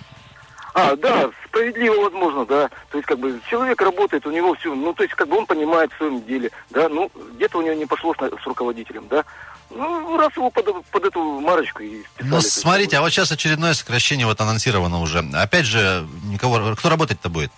А, 0.78 0.96
да, 0.96 1.32
справедливо 1.48 2.04
возможно, 2.04 2.46
да. 2.46 2.70
То 2.92 2.98
есть, 3.00 3.08
как 3.08 3.18
бы, 3.18 3.42
человек 3.50 3.82
работает, 3.82 4.28
у 4.28 4.32
него 4.32 4.54
все, 4.54 4.76
ну, 4.76 4.94
то 4.94 5.02
есть, 5.02 5.16
как 5.16 5.28
бы, 5.28 5.36
он 5.36 5.48
понимает 5.48 5.92
в 5.92 5.98
своем 5.98 6.24
деле, 6.24 6.52
да, 6.70 6.88
ну, 6.88 7.10
где-то 7.34 7.58
у 7.58 7.62
него 7.64 7.74
не 7.74 7.88
пошло 7.88 8.14
с, 8.14 8.44
с 8.44 8.46
руководителем, 8.46 9.08
да. 9.10 9.26
Ну, 9.72 10.18
раз 10.18 10.32
его 10.38 10.52
под, 10.52 10.86
под 10.86 11.04
эту 11.04 11.20
марочку 11.42 11.82
и 11.82 12.04
списали. 12.04 12.30
Ну, 12.30 12.42
смотрите, 12.42 12.98
а 12.98 13.02
вот 13.02 13.10
сейчас 13.10 13.32
очередное 13.32 13.74
сокращение 13.74 14.28
вот 14.28 14.40
анонсировано 14.40 15.02
уже. 15.02 15.28
Опять 15.34 15.66
же, 15.66 16.08
никого... 16.26 16.76
Кто 16.76 16.90
работать-то 16.90 17.30
будет? 17.30 17.52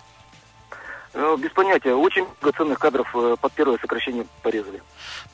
Э, 1.14 1.36
без 1.38 1.50
понятия, 1.50 1.94
очень 1.94 2.22
много 2.40 2.56
ценных 2.56 2.78
кадров 2.78 3.08
э, 3.14 3.36
под 3.40 3.52
первое 3.52 3.78
сокращение 3.78 4.24
порезали. 4.42 4.82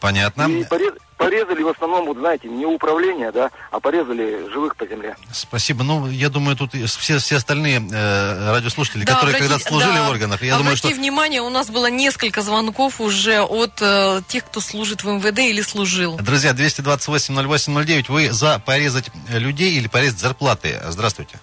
Понятно. 0.01 0.43
И 0.43 0.63
порез- 0.65 0.97
порезали 1.17 1.63
в 1.63 1.69
основном, 1.69 2.07
вот 2.07 2.19
знаете, 2.19 2.49
не 2.49 2.67
управление, 2.67 3.33
да, 3.33 3.51
а 3.71 3.81
порезали 3.81 4.49
живых 4.53 4.77
по 4.77 4.87
земле. 4.87 5.17
Спасибо. 5.33 5.85
Ну, 5.85 6.09
я 6.09 6.29
думаю, 6.29 6.57
тут 6.57 6.73
все, 6.75 7.19
все 7.19 7.37
остальные 7.37 7.79
э, 7.91 8.51
радиослушатели, 8.53 9.05
Да, 9.05 9.15
которые 9.15 9.37
обрати- 9.37 9.49
когда-то 9.49 9.69
служили 9.69 9.95
да. 9.95 10.07
в 10.07 10.11
органах, 10.11 10.43
я 10.43 10.59
думаю, 10.59 10.77
что... 10.77 10.89
внимание, 10.89 11.41
у 11.41 11.51
нас 11.51 11.71
было 11.71 11.89
несколько 11.91 12.43
звонков 12.43 13.01
уже 13.01 13.41
от 13.41 13.81
э, 13.81 14.21
тех, 14.29 14.45
кто 14.45 14.61
служит 14.61 15.03
в 15.03 15.09
МВД 15.09 15.39
или 15.39 15.63
служил. 15.63 16.17
Друзья, 16.19 16.53
228-08-09, 16.53 18.05
вы 18.09 18.33
за 18.33 18.59
порезать 18.59 19.11
людей 19.31 19.73
или 19.75 19.89
порезать 19.89 20.21
зарплаты? 20.21 20.81
Здравствуйте. 20.89 21.39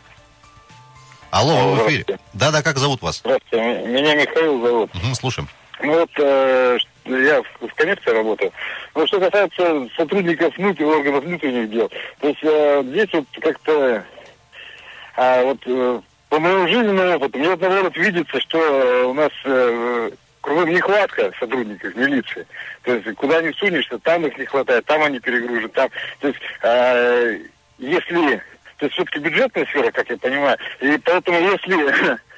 Алло, 1.33 1.71
вы 1.71 1.83
в 1.83 1.87
эфире. 1.87 2.19
Да-да, 2.33 2.61
как 2.61 2.77
зовут 2.77 3.01
вас? 3.01 3.17
Здравствуйте, 3.17 3.87
меня 3.87 4.13
Михаил 4.13 4.61
зовут. 4.61 4.93
Мгм, 4.93 5.15
слушаем. 5.15 5.49
Ну 5.81 5.99
вот 5.99 6.09
э, 6.17 6.77
я 7.05 7.41
в, 7.41 7.67
в 7.67 7.73
коммерции 7.73 8.11
работаю. 8.11 8.51
Но 8.93 9.07
что 9.07 9.19
касается 9.19 9.87
сотрудников 9.97 10.55
внутренних 10.55 10.95
органов 10.95 11.23
внутренних 11.23 11.71
дел, 11.71 11.91
то 12.19 12.27
есть 12.27 12.43
э, 12.43 12.83
здесь 12.85 13.09
вот 13.13 13.25
как-то 13.41 14.03
а, 15.15 15.43
вот 15.43 15.57
э, 15.65 16.01
по 16.29 16.39
моему 16.39 16.67
жизненному 16.67 17.15
опыту, 17.15 17.39
мне 17.39 17.49
вот 17.49 17.61
наоборот 17.61 17.97
видится, 17.97 18.39
что 18.39 18.59
э, 18.59 19.03
у 19.05 19.13
нас 19.15 19.31
э, 19.45 20.11
кругом 20.39 20.69
нехватка 20.69 21.31
сотрудников 21.39 21.95
милиции. 21.95 22.45
То 22.83 22.93
есть 22.93 23.11
куда 23.15 23.41
не 23.41 23.51
сунешься, 23.53 23.97
там 23.97 24.23
их 24.27 24.37
не 24.37 24.45
хватает, 24.45 24.85
там 24.85 25.01
они 25.01 25.19
перегружены, 25.19 25.69
там. 25.69 25.89
То 26.19 26.27
есть 26.27 26.39
э, 26.61 27.39
если 27.79 28.43
то 28.77 28.85
есть 28.85 28.93
все-таки 28.93 29.19
бюджетная 29.19 29.65
сфера, 29.65 29.91
как 29.91 30.09
я 30.09 30.17
понимаю, 30.17 30.57
и 30.79 30.97
поэтому 30.97 31.39
если 31.39 32.17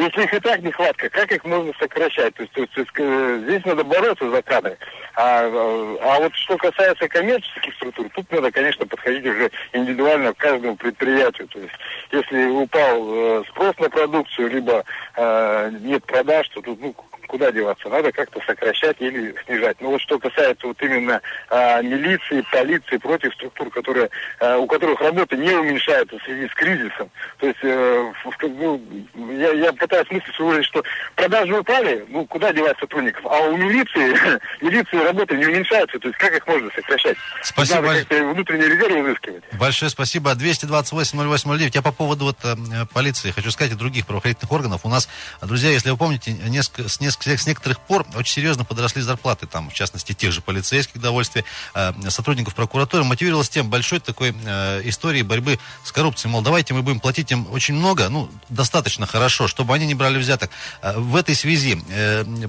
если 0.00 0.22
их 0.22 0.34
и 0.34 0.40
так 0.40 0.62
нехватка, 0.62 1.10
как 1.10 1.30
их 1.30 1.44
можно 1.44 1.72
сокращать? 1.78 2.34
То 2.34 2.42
есть, 2.42 2.52
то 2.54 2.60
есть, 2.60 2.90
э, 2.96 3.40
здесь 3.44 3.64
надо 3.64 3.84
бороться 3.84 4.30
за 4.30 4.42
кадры. 4.42 4.78
А, 5.14 5.42
э, 5.44 5.96
а 6.02 6.20
вот 6.20 6.34
что 6.34 6.56
касается 6.56 7.08
коммерческих 7.08 7.74
структур, 7.74 8.08
тут 8.14 8.30
надо, 8.32 8.50
конечно, 8.50 8.86
подходить 8.86 9.26
уже 9.26 9.50
индивидуально 9.72 10.32
к 10.32 10.38
каждому 10.38 10.76
предприятию. 10.76 11.48
То 11.48 11.60
есть, 11.60 11.74
если 12.12 12.46
упал 12.46 13.40
э, 13.40 13.44
спрос 13.50 13.78
на 13.78 13.90
продукцию, 13.90 14.50
либо 14.50 14.84
нет 15.82 16.04
продаж, 16.06 16.48
то 16.48 16.62
тут, 16.62 16.80
ну, 16.80 16.94
куда 17.30 17.52
деваться? 17.52 17.88
Надо 17.88 18.10
как-то 18.10 18.40
сокращать 18.44 18.96
или 18.98 19.32
снижать. 19.46 19.80
Но 19.80 19.90
вот 19.90 20.00
что 20.00 20.18
касается 20.18 20.66
вот 20.66 20.82
именно 20.82 21.20
а, 21.48 21.80
милиции, 21.80 22.44
полиции, 22.50 22.96
против 22.96 23.32
структур, 23.34 23.70
которые, 23.70 24.10
а, 24.40 24.58
у 24.58 24.66
которых 24.66 25.00
работа 25.00 25.36
не 25.36 25.52
уменьшается 25.52 26.18
в 26.18 26.22
связи 26.24 26.48
с 26.48 26.54
кризисом. 26.54 27.08
То 27.38 27.46
есть, 27.46 27.60
э, 27.62 28.12
в- 28.24 28.48
ну, 28.48 28.82
я, 29.38 29.52
я 29.52 29.72
пытаюсь 29.72 30.10
мысль 30.10 30.32
выразить, 30.40 30.66
что 30.66 30.82
продажи 31.14 31.56
упали, 31.56 32.04
ну 32.08 32.26
куда 32.26 32.52
девать 32.52 32.76
сотрудников? 32.80 33.24
А 33.24 33.38
у 33.42 33.56
милиции, 33.56 34.40
милиции 34.60 34.96
работа 34.96 35.36
не 35.36 35.46
уменьшается. 35.46 36.00
То 36.00 36.08
есть 36.08 36.18
как 36.18 36.34
их 36.34 36.44
можно 36.48 36.68
сокращать? 36.74 37.16
Спасибо. 37.42 37.82
Надо 37.82 37.98
как-то 38.00 38.24
внутренние 38.24 38.68
резервы 38.70 39.08
изыскивать. 39.08 39.44
Большое 39.52 39.90
спасибо. 39.90 40.32
228-08-09. 40.32 41.70
Я 41.74 41.82
по 41.82 41.92
поводу 41.92 42.24
вот, 42.24 42.38
э, 42.42 42.56
полиции 42.92 43.30
хочу 43.30 43.52
сказать 43.52 43.72
и 43.72 43.76
других 43.76 44.06
правоохранительных 44.06 44.50
органов. 44.50 44.80
У 44.84 44.88
нас, 44.88 45.08
друзья, 45.40 45.70
если 45.70 45.90
вы 45.90 45.96
помните, 45.96 46.32
несколько, 46.32 46.88
с, 46.88 47.00
нескольких, 47.00 47.19
с 47.20 47.46
некоторых 47.46 47.80
пор 47.80 48.06
очень 48.14 48.34
серьезно 48.34 48.64
подросли 48.64 49.02
зарплаты, 49.02 49.46
там, 49.46 49.70
в 49.70 49.74
частности, 49.74 50.12
тех 50.12 50.32
же 50.32 50.40
полицейских 50.40 51.00
довольствий, 51.00 51.44
э, 51.74 51.92
сотрудников 52.08 52.54
прокуратуры. 52.54 53.04
Мотивировалось 53.04 53.48
тем 53.48 53.68
большой 53.68 54.00
такой 54.00 54.34
э, 54.44 54.80
историей 54.84 55.22
борьбы 55.22 55.58
с 55.84 55.92
коррупцией. 55.92 56.30
Мол, 56.32 56.42
давайте 56.42 56.74
мы 56.74 56.82
будем 56.82 57.00
платить 57.00 57.30
им 57.30 57.46
очень 57.50 57.74
много, 57.74 58.08
ну, 58.08 58.30
достаточно 58.48 59.06
хорошо, 59.06 59.48
чтобы 59.48 59.74
они 59.74 59.86
не 59.86 59.94
брали 59.94 60.18
взяток. 60.18 60.50
Э, 60.82 60.98
в 60.98 61.16
этой 61.16 61.34
связи 61.34 61.80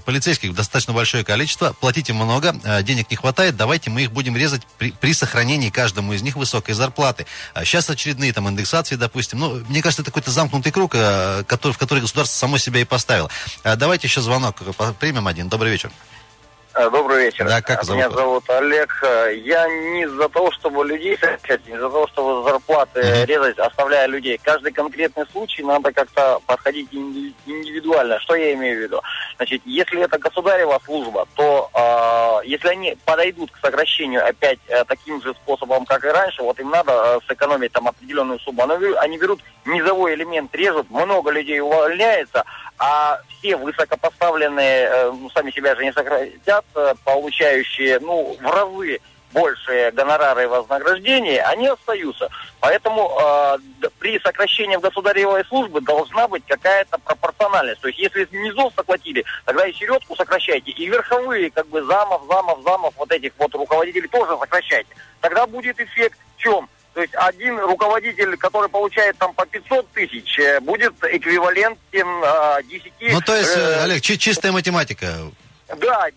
полицейских 0.06 0.54
достаточно 0.54 0.94
большое 0.94 1.24
количество, 1.24 1.74
платить 1.74 2.10
им 2.10 2.18
много, 2.18 2.54
денег 2.84 3.10
не 3.10 3.18
хватает, 3.18 3.56
давайте 3.56 3.90
мы 3.90 4.04
их 4.04 4.12
будем 4.12 4.36
резать 4.36 4.62
при, 4.78 4.92
при 4.92 5.14
сохранении 5.14 5.70
каждому 5.70 6.14
из 6.14 6.22
них 6.22 6.36
высокой 6.36 6.74
зарплаты. 6.74 7.26
А 7.54 7.66
сейчас 7.66 7.90
очередные 7.90 8.34
там 8.34 8.50
индексации, 8.50 8.96
допустим. 8.96 9.40
Ну, 9.40 9.64
мне 9.68 9.82
кажется, 9.82 10.02
это 10.02 10.12
какой-то 10.12 10.32
замкнутый 10.32 10.72
круг, 10.72 10.92
который, 10.92 11.74
в 11.74 11.78
который 11.78 12.00
государство 12.00 12.38
само 12.38 12.58
себя 12.58 12.82
и 12.82 12.86
поставило. 12.86 13.30
А 13.64 13.76
Давайте 13.82 14.08
еще 14.08 14.22
звонок 14.22 14.61
примем 15.00 15.28
один. 15.28 15.50
Добрый 15.50 15.72
вечер. 15.72 15.92
Э, 16.74 16.90
Добрый 16.90 17.26
вечер. 17.26 17.46
Да, 17.50 17.62
как 17.62 17.84
Меня 17.90 18.10
зовут 18.10 18.14
вас? 18.16 18.24
зовут 18.24 18.50
Олег. 18.50 19.04
Э, 19.04 19.36
Я 19.44 19.68
не 19.68 20.08
за 20.08 20.30
того, 20.30 20.52
чтобы 20.52 20.86
людей 20.86 21.18
сокращать, 21.18 21.68
не 21.68 21.74
за 21.78 21.90
того, 21.90 22.08
чтобы 22.08 22.50
зарплаты 22.50 23.26
резать, 23.26 23.60
оставляя 23.60 24.08
людей. 24.08 24.40
Каждый 24.42 24.72
конкретный 24.72 25.26
случай 25.34 25.64
надо 25.64 25.92
как-то 25.92 26.40
подходить 26.46 26.88
инди- 26.94 27.34
индивидуально. 27.46 28.22
Что 28.22 28.36
я 28.36 28.54
имею 28.54 28.78
в 28.78 28.82
виду? 28.84 29.02
Значит, 29.36 29.62
если 29.66 30.02
это 30.02 30.18
государева 30.18 30.80
служба, 30.86 31.28
то 31.36 31.70
э, 31.74 32.48
если 32.48 32.70
они 32.70 32.98
подойдут 33.04 33.52
к 33.52 33.58
сокращению 33.60 34.26
опять 34.26 34.60
э, 34.70 34.86
таким 34.86 35.22
же 35.22 35.34
способом, 35.34 35.86
как 35.86 36.06
и 36.06 36.08
раньше, 36.08 36.42
вот 36.42 36.58
им 36.62 36.70
надо 36.70 36.94
э, 36.94 37.20
сэкономить 37.28 37.74
там 37.74 37.90
определенную 37.90 38.40
сумму. 38.40 38.64
Они 39.02 39.18
берут 39.18 39.42
низовой 39.66 40.14
элемент, 40.16 40.56
режут, 40.56 40.90
много 40.90 41.32
людей 41.32 41.60
увольняется, 41.60 42.46
а 42.82 43.22
все 43.30 43.56
высокопоставленные, 43.58 44.88
э, 44.88 45.12
ну, 45.12 45.30
сами 45.30 45.52
себя 45.52 45.76
же 45.76 45.84
не 45.86 45.94
сократят, 45.94 46.66
э, 46.74 46.96
получающие, 47.06 48.00
ну, 48.00 48.36
в 48.42 48.52
разы 48.52 49.00
большие 49.32 49.92
гонорары 49.92 50.44
и 50.44 50.48
вознаграждения, 50.48 51.44
они 51.44 51.68
остаются. 51.68 52.28
Поэтому 52.60 53.12
э, 53.22 53.58
при 54.00 54.20
сокращении 54.20 54.78
в 54.78 54.82
государевой 54.82 55.46
службе 55.46 55.80
должна 55.82 56.28
быть 56.28 56.44
какая-то 56.48 56.98
пропорциональность. 56.98 57.82
То 57.82 57.88
есть 57.88 58.00
если 58.00 58.28
низов 58.32 58.74
сократили, 58.76 59.24
тогда 59.46 59.68
и 59.68 59.74
середку 59.74 60.16
сокращайте, 60.16 60.72
и 60.72 60.88
верховые, 60.88 61.52
как 61.52 61.68
бы 61.68 61.84
замов, 61.84 62.24
замов, 62.28 62.64
замов, 62.64 62.96
вот 62.98 63.12
этих 63.12 63.32
вот 63.38 63.54
руководителей 63.54 64.08
тоже 64.08 64.36
сокращайте. 64.40 64.90
Тогда 65.22 65.46
будет 65.46 65.80
эффект 65.80 66.18
в 66.36 66.42
чем? 66.42 66.68
То 66.94 67.02
есть 67.02 67.14
один 67.16 67.58
руководитель, 67.60 68.36
который 68.38 68.68
получает 68.70 69.18
там 69.18 69.34
по 69.34 69.46
500 69.46 69.88
тысяч, 69.92 70.38
э, 70.40 70.60
будет 70.60 70.94
эквивалентен 71.02 72.08
э, 72.24 72.64
10... 72.64 72.94
Ну, 73.14 73.22
то 73.22 73.36
есть, 73.36 73.56
э, 73.56 73.84
Олег, 73.84 74.02
чи- 74.02 74.18
чистая 74.18 74.52
математика. 74.52 75.08
да, 75.80 76.08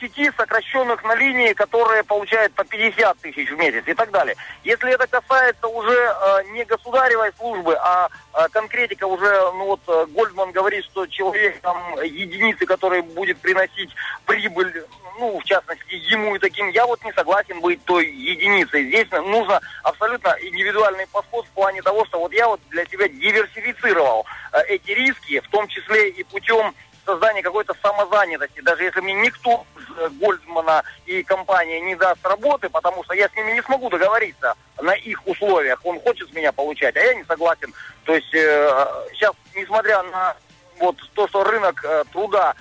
10 0.00 0.34
сокращенных 0.36 1.02
на 1.04 1.14
линии, 1.14 1.52
которые 1.52 2.02
получают 2.04 2.52
по 2.54 2.64
50 2.64 3.18
тысяч 3.18 3.50
в 3.50 3.56
месяц 3.56 3.82
и 3.86 3.94
так 3.94 4.10
далее. 4.10 4.36
Если 4.64 4.92
это 4.92 5.06
касается 5.06 5.66
уже 5.68 5.92
э, 5.92 6.42
не 6.52 6.64
государевой 6.64 7.32
службы, 7.38 7.74
а 7.74 8.08
э, 8.08 8.48
конкретика 8.50 9.04
уже, 9.06 9.30
ну 9.52 9.66
вот 9.66 9.80
э, 9.88 10.06
Гольдман 10.10 10.52
говорит, 10.52 10.84
что 10.84 11.06
человек 11.06 11.60
там 11.60 11.76
единицы, 12.02 12.66
который 12.66 13.02
будет 13.02 13.38
приносить 13.38 13.90
прибыль, 14.24 14.84
ну, 15.18 15.38
в 15.38 15.44
частности, 15.44 15.94
ему 16.10 16.36
и 16.36 16.38
таким, 16.38 16.68
я 16.70 16.86
вот 16.86 17.02
не 17.04 17.12
согласен 17.12 17.60
быть 17.60 17.82
той 17.84 18.06
единицей. 18.06 18.88
Здесь 18.88 19.10
нужно 19.10 19.60
абсолютно 19.82 20.36
индивидуальный 20.42 21.06
подход 21.06 21.46
в 21.46 21.50
плане 21.50 21.82
того, 21.82 22.04
что 22.06 22.18
вот 22.18 22.32
я 22.32 22.46
вот 22.48 22.60
для 22.70 22.84
себя 22.86 23.08
диверсифицировал 23.08 24.26
э, 24.52 24.62
эти 24.68 24.90
риски, 24.90 25.40
в 25.40 25.48
том 25.48 25.66
числе 25.68 26.10
и 26.10 26.22
путем 26.24 26.74
создания 27.06 27.42
какой-то 27.42 27.74
самозанятости, 27.80 28.60
даже 28.60 28.84
если 28.84 29.00
мне 29.00 29.14
никто 29.14 29.64
из 29.78 29.98
э, 29.98 30.08
Гольдмана 30.20 30.82
и 31.06 31.22
компания 31.22 31.80
не 31.80 31.94
даст 31.94 32.24
работы, 32.26 32.68
потому 32.68 33.02
что 33.04 33.14
я 33.14 33.28
с 33.28 33.34
ними 33.34 33.52
не 33.52 33.62
смогу 33.62 33.88
договориться 33.88 34.54
на 34.80 34.92
их 34.92 35.26
условиях. 35.26 35.80
Он 35.84 35.98
хочет 36.00 36.28
с 36.28 36.34
меня 36.34 36.52
получать, 36.52 36.96
а 36.96 37.00
я 37.00 37.14
не 37.14 37.24
согласен. 37.24 37.72
То 38.04 38.14
есть 38.14 38.34
э, 38.34 38.86
сейчас, 39.12 39.32
несмотря 39.54 40.02
на 40.02 40.36
вот 40.78 40.96
то, 41.14 41.26
что 41.28 41.44
рынок 41.44 41.82
э, 41.84 42.04
труда 42.12 42.54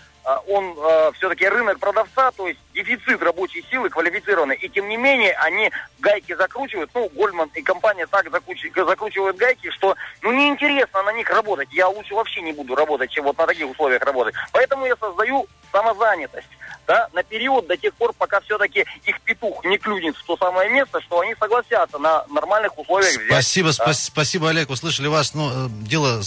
он 0.48 0.76
все-таки 1.16 1.48
рынок 1.48 1.80
продавца, 1.80 2.32
то 2.32 2.48
есть 2.48 2.60
дефицит 2.74 3.22
рабочей 3.22 3.66
силы 3.70 3.90
квалифицированной. 3.90 4.56
И 4.56 4.70
тем 4.70 4.90
не 4.90 4.98
менее 4.98 5.34
они 5.34 5.72
гайки 6.00 6.36
закручивают. 6.36 6.90
Ну, 6.94 7.10
Гольман 7.10 7.50
и 7.54 7.62
компания 7.62 8.08
так 8.08 8.32
закручивают, 8.32 9.38
гайки, 9.38 9.70
что 9.70 9.96
ну 10.22 10.32
неинтересно 10.32 11.04
на 11.04 11.14
них 11.14 11.30
работать. 11.30 11.70
Я 11.72 11.88
лучше 11.88 12.16
вообще 12.16 12.42
не 12.42 12.54
буду 12.54 12.76
работать, 12.76 13.12
чем 13.12 13.26
вот 13.26 13.38
на 13.38 13.48
таких 13.48 13.70
условиях 13.70 14.04
работать. 14.04 14.36
Поэтому 14.52 14.86
я 14.86 14.96
создаю 14.96 15.48
самозанятость 15.72 16.48
да, 16.88 17.10
на 17.14 17.24
период 17.24 17.68
до 17.68 17.78
тех 17.78 17.94
пор, 17.96 18.14
пока 18.14 18.40
все-таки 18.42 18.86
их 19.06 19.22
петух 19.22 19.64
не 19.66 19.78
клюнет 19.78 20.16
в 20.16 20.26
то 20.26 20.38
самое 20.38 20.70
место, 20.70 21.02
что 21.02 21.20
они 21.20 21.36
согласятся 21.40 21.98
на 21.98 22.26
нормальных 22.28 22.78
условиях 22.78 23.14
взять. 23.14 23.28
Спасибо, 23.28 23.70
да. 23.78 23.86
спа- 23.86 23.94
спасибо, 23.94 24.50
Олег, 24.50 24.70
услышали 24.70 25.08
вас. 25.08 25.34
Ну, 25.34 25.50
э, 25.50 25.68
дело 25.70 26.22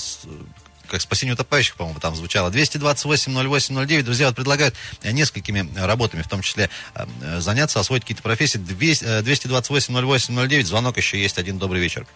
как 0.88 1.00
спасение 1.00 1.34
утопающих, 1.34 1.76
по-моему, 1.76 2.00
там 2.00 2.16
звучало. 2.16 2.50
228-08-09. 2.50 4.02
Друзья, 4.02 4.26
вот 4.26 4.36
предлагают 4.36 4.74
э, 5.02 5.12
несколькими 5.12 5.68
работами, 5.78 6.22
в 6.22 6.28
том 6.28 6.42
числе 6.42 6.70
э, 6.94 7.06
э, 7.22 7.40
заняться, 7.40 7.80
освоить 7.80 8.02
какие-то 8.02 8.22
профессии. 8.22 8.58
228-08-09. 8.58 10.64
Звонок 10.64 10.96
еще 10.96 11.20
есть. 11.20 11.38
Один 11.38 11.58
добрый 11.58 11.80
вечер. 11.80 12.06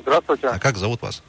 Здравствуйте. 0.00 0.48
А 0.48 0.58
как 0.58 0.76
зовут 0.76 1.02
вас? 1.02 1.22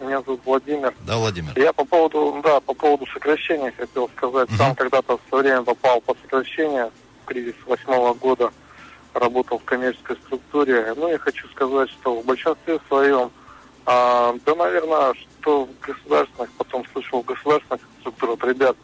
Меня 0.00 0.20
зовут 0.22 0.40
Владимир. 0.44 0.94
Да, 1.06 1.16
Владимир. 1.16 1.58
Я 1.58 1.72
по 1.72 1.84
поводу, 1.84 2.40
да, 2.44 2.60
по 2.60 2.74
поводу 2.74 3.06
сокращения 3.06 3.72
хотел 3.76 4.10
сказать. 4.16 4.48
Сам 4.56 4.74
когда-то 4.74 5.16
в 5.16 5.20
свое 5.28 5.44
время 5.44 5.62
попал 5.62 6.00
под 6.02 6.18
сокращение 6.22 6.90
в 7.22 7.24
кризис 7.24 7.54
восьмого 7.66 8.12
года, 8.12 8.52
работал 9.14 9.58
в 9.58 9.64
коммерческой 9.64 10.16
структуре. 10.16 10.92
Ну, 10.96 11.08
я 11.08 11.18
хочу 11.18 11.48
сказать, 11.48 11.88
что 11.90 12.20
в 12.20 12.26
большинстве 12.26 12.78
своем, 12.88 13.30
а, 13.86 14.34
да, 14.44 14.54
наверное, 14.54 15.14
что 15.14 15.64
в 15.64 15.80
государственных, 15.80 16.50
потом 16.52 16.84
слышал 16.92 17.22
в 17.22 17.24
государственных 17.24 17.80
структурах, 18.00 18.44
ребят, 18.44 18.76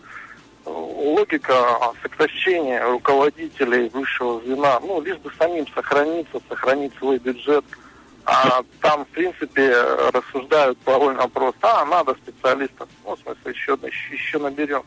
логика 0.64 1.92
сокращения 2.02 2.82
руководителей 2.84 3.88
высшего 3.88 4.40
звена, 4.42 4.78
ну, 4.80 5.00
лишь 5.00 5.18
бы 5.18 5.30
самим 5.38 5.66
сохраниться, 5.74 6.40
сохранить 6.48 6.94
свой 6.98 7.18
бюджет, 7.18 7.64
а 8.24 8.62
там, 8.80 9.04
в 9.04 9.08
принципе, 9.08 9.74
рассуждают 10.12 10.78
довольно 10.86 11.28
просто. 11.28 11.58
А, 11.62 11.84
надо 11.84 12.14
специалистов. 12.14 12.88
Ну, 13.04 13.16
в 13.16 13.20
смысле, 13.20 13.50
еще, 13.50 13.76
еще, 13.82 14.14
еще 14.14 14.38
наберем. 14.38 14.84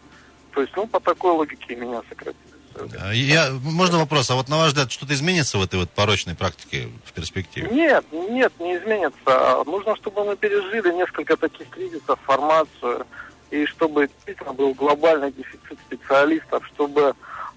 То 0.54 0.62
есть, 0.62 0.74
ну, 0.78 0.88
по 0.88 1.02
такой 1.02 1.32
логике 1.32 1.76
меня 1.76 2.02
сократили. 2.08 2.55
А, 3.00 3.12
Я, 3.14 3.52
можно 3.64 4.00
вопрос? 4.00 4.30
А 4.30 4.36
вот 4.36 4.50
на 4.50 4.58
ваш 4.58 4.70
взгляд, 4.70 4.92
что-то 4.92 5.14
изменится 5.14 5.58
в 5.58 5.64
этой 5.64 5.80
вот 5.80 5.90
порочной 5.90 6.36
практике 6.36 6.90
в 7.06 7.14
перспективе? 7.14 7.70
Нет, 7.72 8.06
нет, 8.12 8.54
не 8.60 8.78
изменится. 8.78 9.64
Нужно, 9.66 9.96
чтобы 9.96 10.24
мы 10.26 10.36
пережили 10.36 10.92
несколько 10.94 11.38
таких 11.38 11.70
кризисов, 11.70 12.20
формацию, 12.26 13.06
и 13.52 13.66
чтобы 13.66 14.08
действительно 14.08 14.54
был 14.54 14.74
глобальный 14.74 15.32
дефицит 15.32 15.78
специалистов, 15.88 16.66
чтобы 16.74 17.14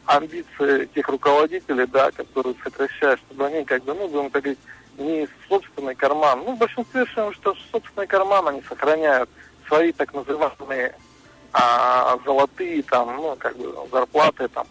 амбиции 0.06 0.86
тех 0.94 1.08
руководителей, 1.08 1.86
да, 1.86 2.10
которые 2.10 2.54
сокращают, 2.62 3.20
чтобы 3.20 3.46
они, 3.46 3.64
как 3.64 3.84
бы, 3.84 3.94
ну, 3.94 4.08
будем 4.08 4.30
так 4.30 4.42
говорить, 4.42 4.58
не 4.96 5.28
собственный 5.48 5.94
карман. 5.94 6.40
Ну, 6.44 6.54
в 6.54 6.58
большинстве 6.58 7.06
своем, 7.06 7.32
что 7.34 7.54
собственный 7.70 8.06
карман 8.06 8.48
они 8.48 8.62
сохраняют 8.68 9.28
свои 9.66 9.92
так 9.92 10.12
называемые 10.14 10.94
а, 11.52 12.18
золотые 12.24 12.82
там, 12.82 13.16
ну, 13.16 13.36
как 13.36 13.56
бы 13.56 13.74
зарплаты 13.90 14.48
там. 14.48 14.66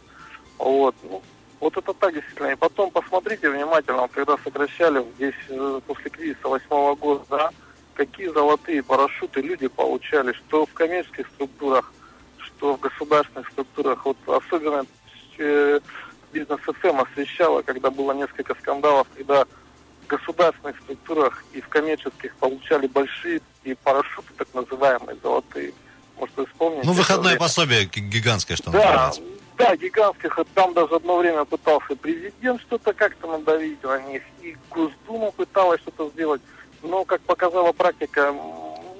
Вот. 0.57 0.95
Ну, 1.03 1.21
вот 1.59 1.77
это 1.77 1.93
так 1.93 2.13
действительно. 2.13 2.47
И 2.47 2.55
потом 2.55 2.91
посмотрите 2.91 3.49
внимательно, 3.49 4.07
когда 4.07 4.37
сокращали 4.43 5.03
здесь 5.15 5.35
э, 5.49 5.81
после 5.85 6.09
кризиса 6.09 6.47
восьмого 6.47 6.95
года, 6.95 7.23
да, 7.29 7.49
какие 7.95 8.27
золотые 8.27 8.83
парашюты 8.83 9.41
люди 9.41 9.67
получали, 9.67 10.33
что 10.33 10.65
в 10.65 10.73
коммерческих 10.73 11.27
структурах, 11.35 11.91
что 12.37 12.75
в 12.75 12.79
государственных 12.79 13.49
структурах. 13.49 14.05
Вот 14.05 14.17
особенно 14.27 14.85
э, 15.37 15.79
бизнес 16.31 16.59
ФМ 16.61 17.01
освещало, 17.01 17.61
когда 17.63 17.89
было 17.89 18.11
несколько 18.13 18.53
скандалов, 18.55 19.07
когда 19.15 19.45
в 19.45 20.07
государственных 20.07 20.79
структурах 20.81 21.43
и 21.53 21.61
в 21.61 21.67
коммерческих 21.69 22.35
получали 22.35 22.87
большие 22.87 23.41
и 23.63 23.73
парашюты, 23.73 24.27
так 24.37 24.47
называемые 24.53 25.17
золотые. 25.21 25.73
Может, 26.19 26.37
вы 26.37 26.45
вспомните? 26.45 26.87
Ну, 26.87 26.93
выходное 26.93 27.31
время? 27.33 27.39
пособие 27.39 27.85
ги- 27.85 27.99
гигантское, 27.99 28.57
что 28.57 28.71
Да, 28.71 28.77
называется. 28.79 29.21
Да, 29.57 29.75
гигантских. 29.75 30.39
Там 30.53 30.73
даже 30.73 30.95
одно 30.95 31.17
время 31.17 31.45
пытался 31.45 31.95
президент 31.95 32.61
что-то 32.61 32.93
как-то 32.93 33.27
надавить 33.27 33.83
на 33.83 33.99
них, 34.03 34.21
и 34.41 34.55
Госдума 34.69 35.31
пыталась 35.31 35.81
что-то 35.81 36.09
сделать. 36.09 36.41
Но, 36.83 37.03
как 37.05 37.21
показала 37.21 37.71
практика, 37.71 38.33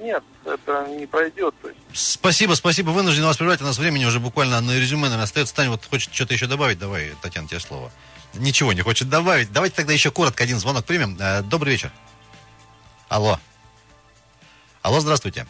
нет, 0.02 0.24
это 0.46 0.88
не 0.90 1.06
пройдет. 1.06 1.54
Спасибо, 1.94 2.54
спасибо. 2.54 2.90
Вынужден 2.90 3.24
вас 3.24 3.38
прервать. 3.38 3.62
У 3.62 3.66
нас 3.66 3.78
времени 3.78 4.06
уже 4.06 4.20
буквально 4.20 4.60
на 4.62 4.78
резюме, 4.78 5.04
наверное, 5.04 5.24
остается. 5.26 5.56
Таня, 5.56 5.72
вот 5.72 5.86
хочет 5.86 6.14
что-то 6.14 6.34
еще 6.34 6.48
добавить? 6.48 6.80
Давай, 6.80 7.12
Татьяна, 7.22 7.48
тебе 7.48 7.60
слово. 7.60 7.92
Ничего 8.34 8.74
не 8.74 8.82
хочет 8.82 9.10
добавить. 9.10 9.52
Давайте 9.52 9.76
тогда 9.76 9.94
еще 9.94 10.12
коротко 10.12 10.44
один 10.44 10.60
звонок 10.60 10.86
примем. 10.86 11.18
Э, 11.20 11.42
Добрый 11.42 11.74
вечер. 11.74 11.92
Алло. 13.10 13.40
Алло, 14.82 15.00
здравствуйте. 15.00 15.48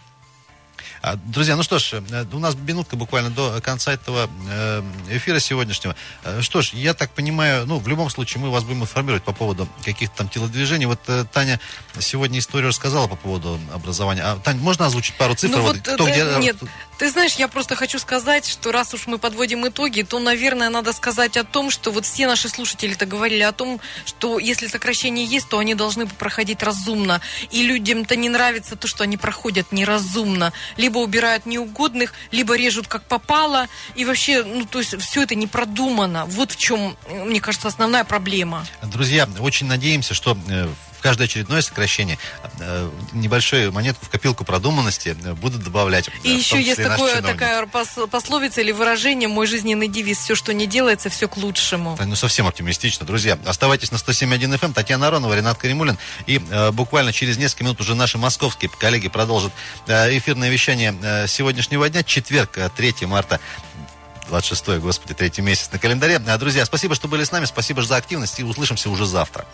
А, 1.01 1.15
Друзья, 1.15 1.55
ну 1.55 1.63
что 1.63 1.79
ж, 1.79 1.93
э, 1.93 2.25
у 2.33 2.39
нас 2.39 2.55
минутка 2.55 2.95
буквально 2.95 3.29
до 3.29 3.62
конца 3.62 3.93
этого 3.93 4.29
э, 4.49 4.83
эфира 5.10 5.39
сегодняшнего. 5.39 5.95
Э, 6.23 6.41
Что 6.41 6.62
ж, 6.62 6.71
я 6.73 6.93
так 6.93 7.12
понимаю, 7.12 7.65
ну, 7.67 7.77
в 7.79 7.88
любом 7.88 8.10
случае, 8.10 8.41
мы 8.41 8.49
вас 8.49 8.63
будем 8.63 8.81
информировать 8.81 9.23
по 9.23 9.31
поводу 9.31 9.67
каких-то 9.83 10.17
там 10.17 10.29
телодвижений. 10.29 10.86
Вот 10.86 10.99
Таня 11.31 11.60
сегодня 11.99 12.39
историю 12.39 12.69
рассказала 12.69 13.07
по 13.07 13.15
поводу 13.15 13.60
образования. 13.73 14.23
А, 14.23 14.38
Тань, 14.38 14.57
можно 14.57 14.86
озвучить 14.86 15.15
пару 15.15 15.36
цифр? 15.36 15.57
Ну 15.57 15.62
Вот 15.63 15.75
вот, 15.75 15.81
кто 15.88 16.05
да, 16.05 16.12
где- 16.12 16.39
нет, 16.39 16.57
ты 16.97 17.10
знаешь, 17.12 17.36
я 17.36 17.47
просто 17.47 17.75
хочу 17.75 17.99
сказать, 17.99 18.47
что 18.47 18.71
раз 18.71 18.93
уж 18.93 19.07
мы 19.07 19.17
подводим 19.17 19.67
итоги, 19.67 20.01
то, 20.01 20.19
наверное, 20.19 20.69
надо 20.69 20.93
сказать 20.93 21.38
о 21.38 21.43
том, 21.43 21.69
что 21.69 21.91
вот 21.91 22.05
все 22.05 22.27
наши 22.27 22.49
слушатели-то 22.49 23.05
говорили 23.05 23.41
о 23.41 23.51
том, 23.51 23.79
что 24.05 24.39
если 24.39 24.67
сокращения 24.67 25.23
есть, 25.23 25.47
то 25.49 25.60
они 25.60 25.75
должны 25.75 26.07
проходить 26.07 26.63
разумно. 26.63 27.21
И 27.51 27.63
людям-то 27.63 28.15
не 28.15 28.29
нравится 28.29 28.75
то, 28.75 28.88
что 28.88 29.03
они 29.03 29.17
проходят 29.17 29.71
неразумно. 29.71 30.53
Либо 30.75 30.97
убирают 30.99 31.45
неугодных, 31.45 32.13
либо 32.31 32.55
режут 32.57 32.88
как 32.88 33.03
попало. 33.03 33.67
И 33.95 34.05
вообще, 34.05 34.43
ну, 34.43 34.65
то 34.65 34.79
есть 34.79 34.99
все 35.01 35.23
это 35.23 35.36
не 35.36 35.47
продумано. 35.47 36.25
Вот 36.25 36.51
в 36.51 36.57
чем, 36.57 36.97
мне 37.10 37.39
кажется, 37.39 37.67
основная 37.67 38.03
проблема. 38.03 38.65
Друзья, 38.81 39.27
очень 39.39 39.67
надеемся, 39.67 40.13
что 40.13 40.38
э, 40.49 40.67
в 40.97 41.01
каждое 41.01 41.25
очередное 41.25 41.62
сокращение 41.62 42.17
э, 42.60 42.89
небольшую 43.13 43.71
монетку 43.71 44.05
в 44.05 44.10
копилку 44.10 44.43
продуманности 44.43 45.15
э, 45.23 45.33
будут 45.33 45.63
добавлять. 45.63 46.10
И 46.23 46.33
э, 46.33 46.36
в 46.36 46.38
еще 46.38 46.62
есть 46.62 46.79
и 46.79 46.83
такое, 46.83 47.21
такая 47.21 47.63
пос- 47.65 48.07
пословица 48.07 48.62
или 48.62 48.71
выражение, 48.71 49.29
мой 49.29 49.47
жизненный 49.47 49.88
девиз, 49.88 50.17
все, 50.19 50.36
что 50.36 50.53
не 50.53 50.65
делается, 50.65 51.10
все 51.10 51.27
к 51.27 51.38
лучшему. 51.38 51.97
Ну, 52.03 52.15
совсем 52.15 52.47
оптимистично. 52.47 53.05
Друзья, 53.05 53.38
оставайтесь 53.45 53.91
на 53.91 53.97
107.1 53.97 54.60
FM. 54.60 54.73
Татьяна 54.73 55.07
Аронова, 55.07 55.36
Ренат 55.36 55.57
Каримулин. 55.57 55.97
И 56.25 56.41
э, 56.49 56.71
буквально 56.71 57.13
через 57.13 57.38
несколько 57.38 57.63
минут 57.63 57.79
уже 57.81 57.95
наши 57.95 58.17
московские 58.17 58.69
коллеги 58.69 59.07
продолжат 59.07 59.53
э, 59.88 60.17
эфирное 60.17 60.49
вещание 60.49 60.95
э, 61.01 61.27
сегодняшнего 61.27 61.88
дня. 61.89 62.03
Четверг, 62.03 62.57
э, 62.57 62.69
3 62.75 63.05
марта. 63.05 63.39
26 64.29 64.79
господи, 64.79 65.13
третий 65.13 65.41
месяц 65.41 65.71
на 65.71 65.79
календаре. 65.79 66.19
Друзья, 66.19 66.65
спасибо, 66.65 66.95
что 66.95 67.07
были 67.07 67.23
с 67.23 67.31
нами. 67.31 67.45
Спасибо 67.45 67.81
за 67.81 67.95
активность. 67.95 68.39
И 68.39 68.43
услышимся 68.43 68.89
уже 68.89 69.05
завтра. 69.05 69.45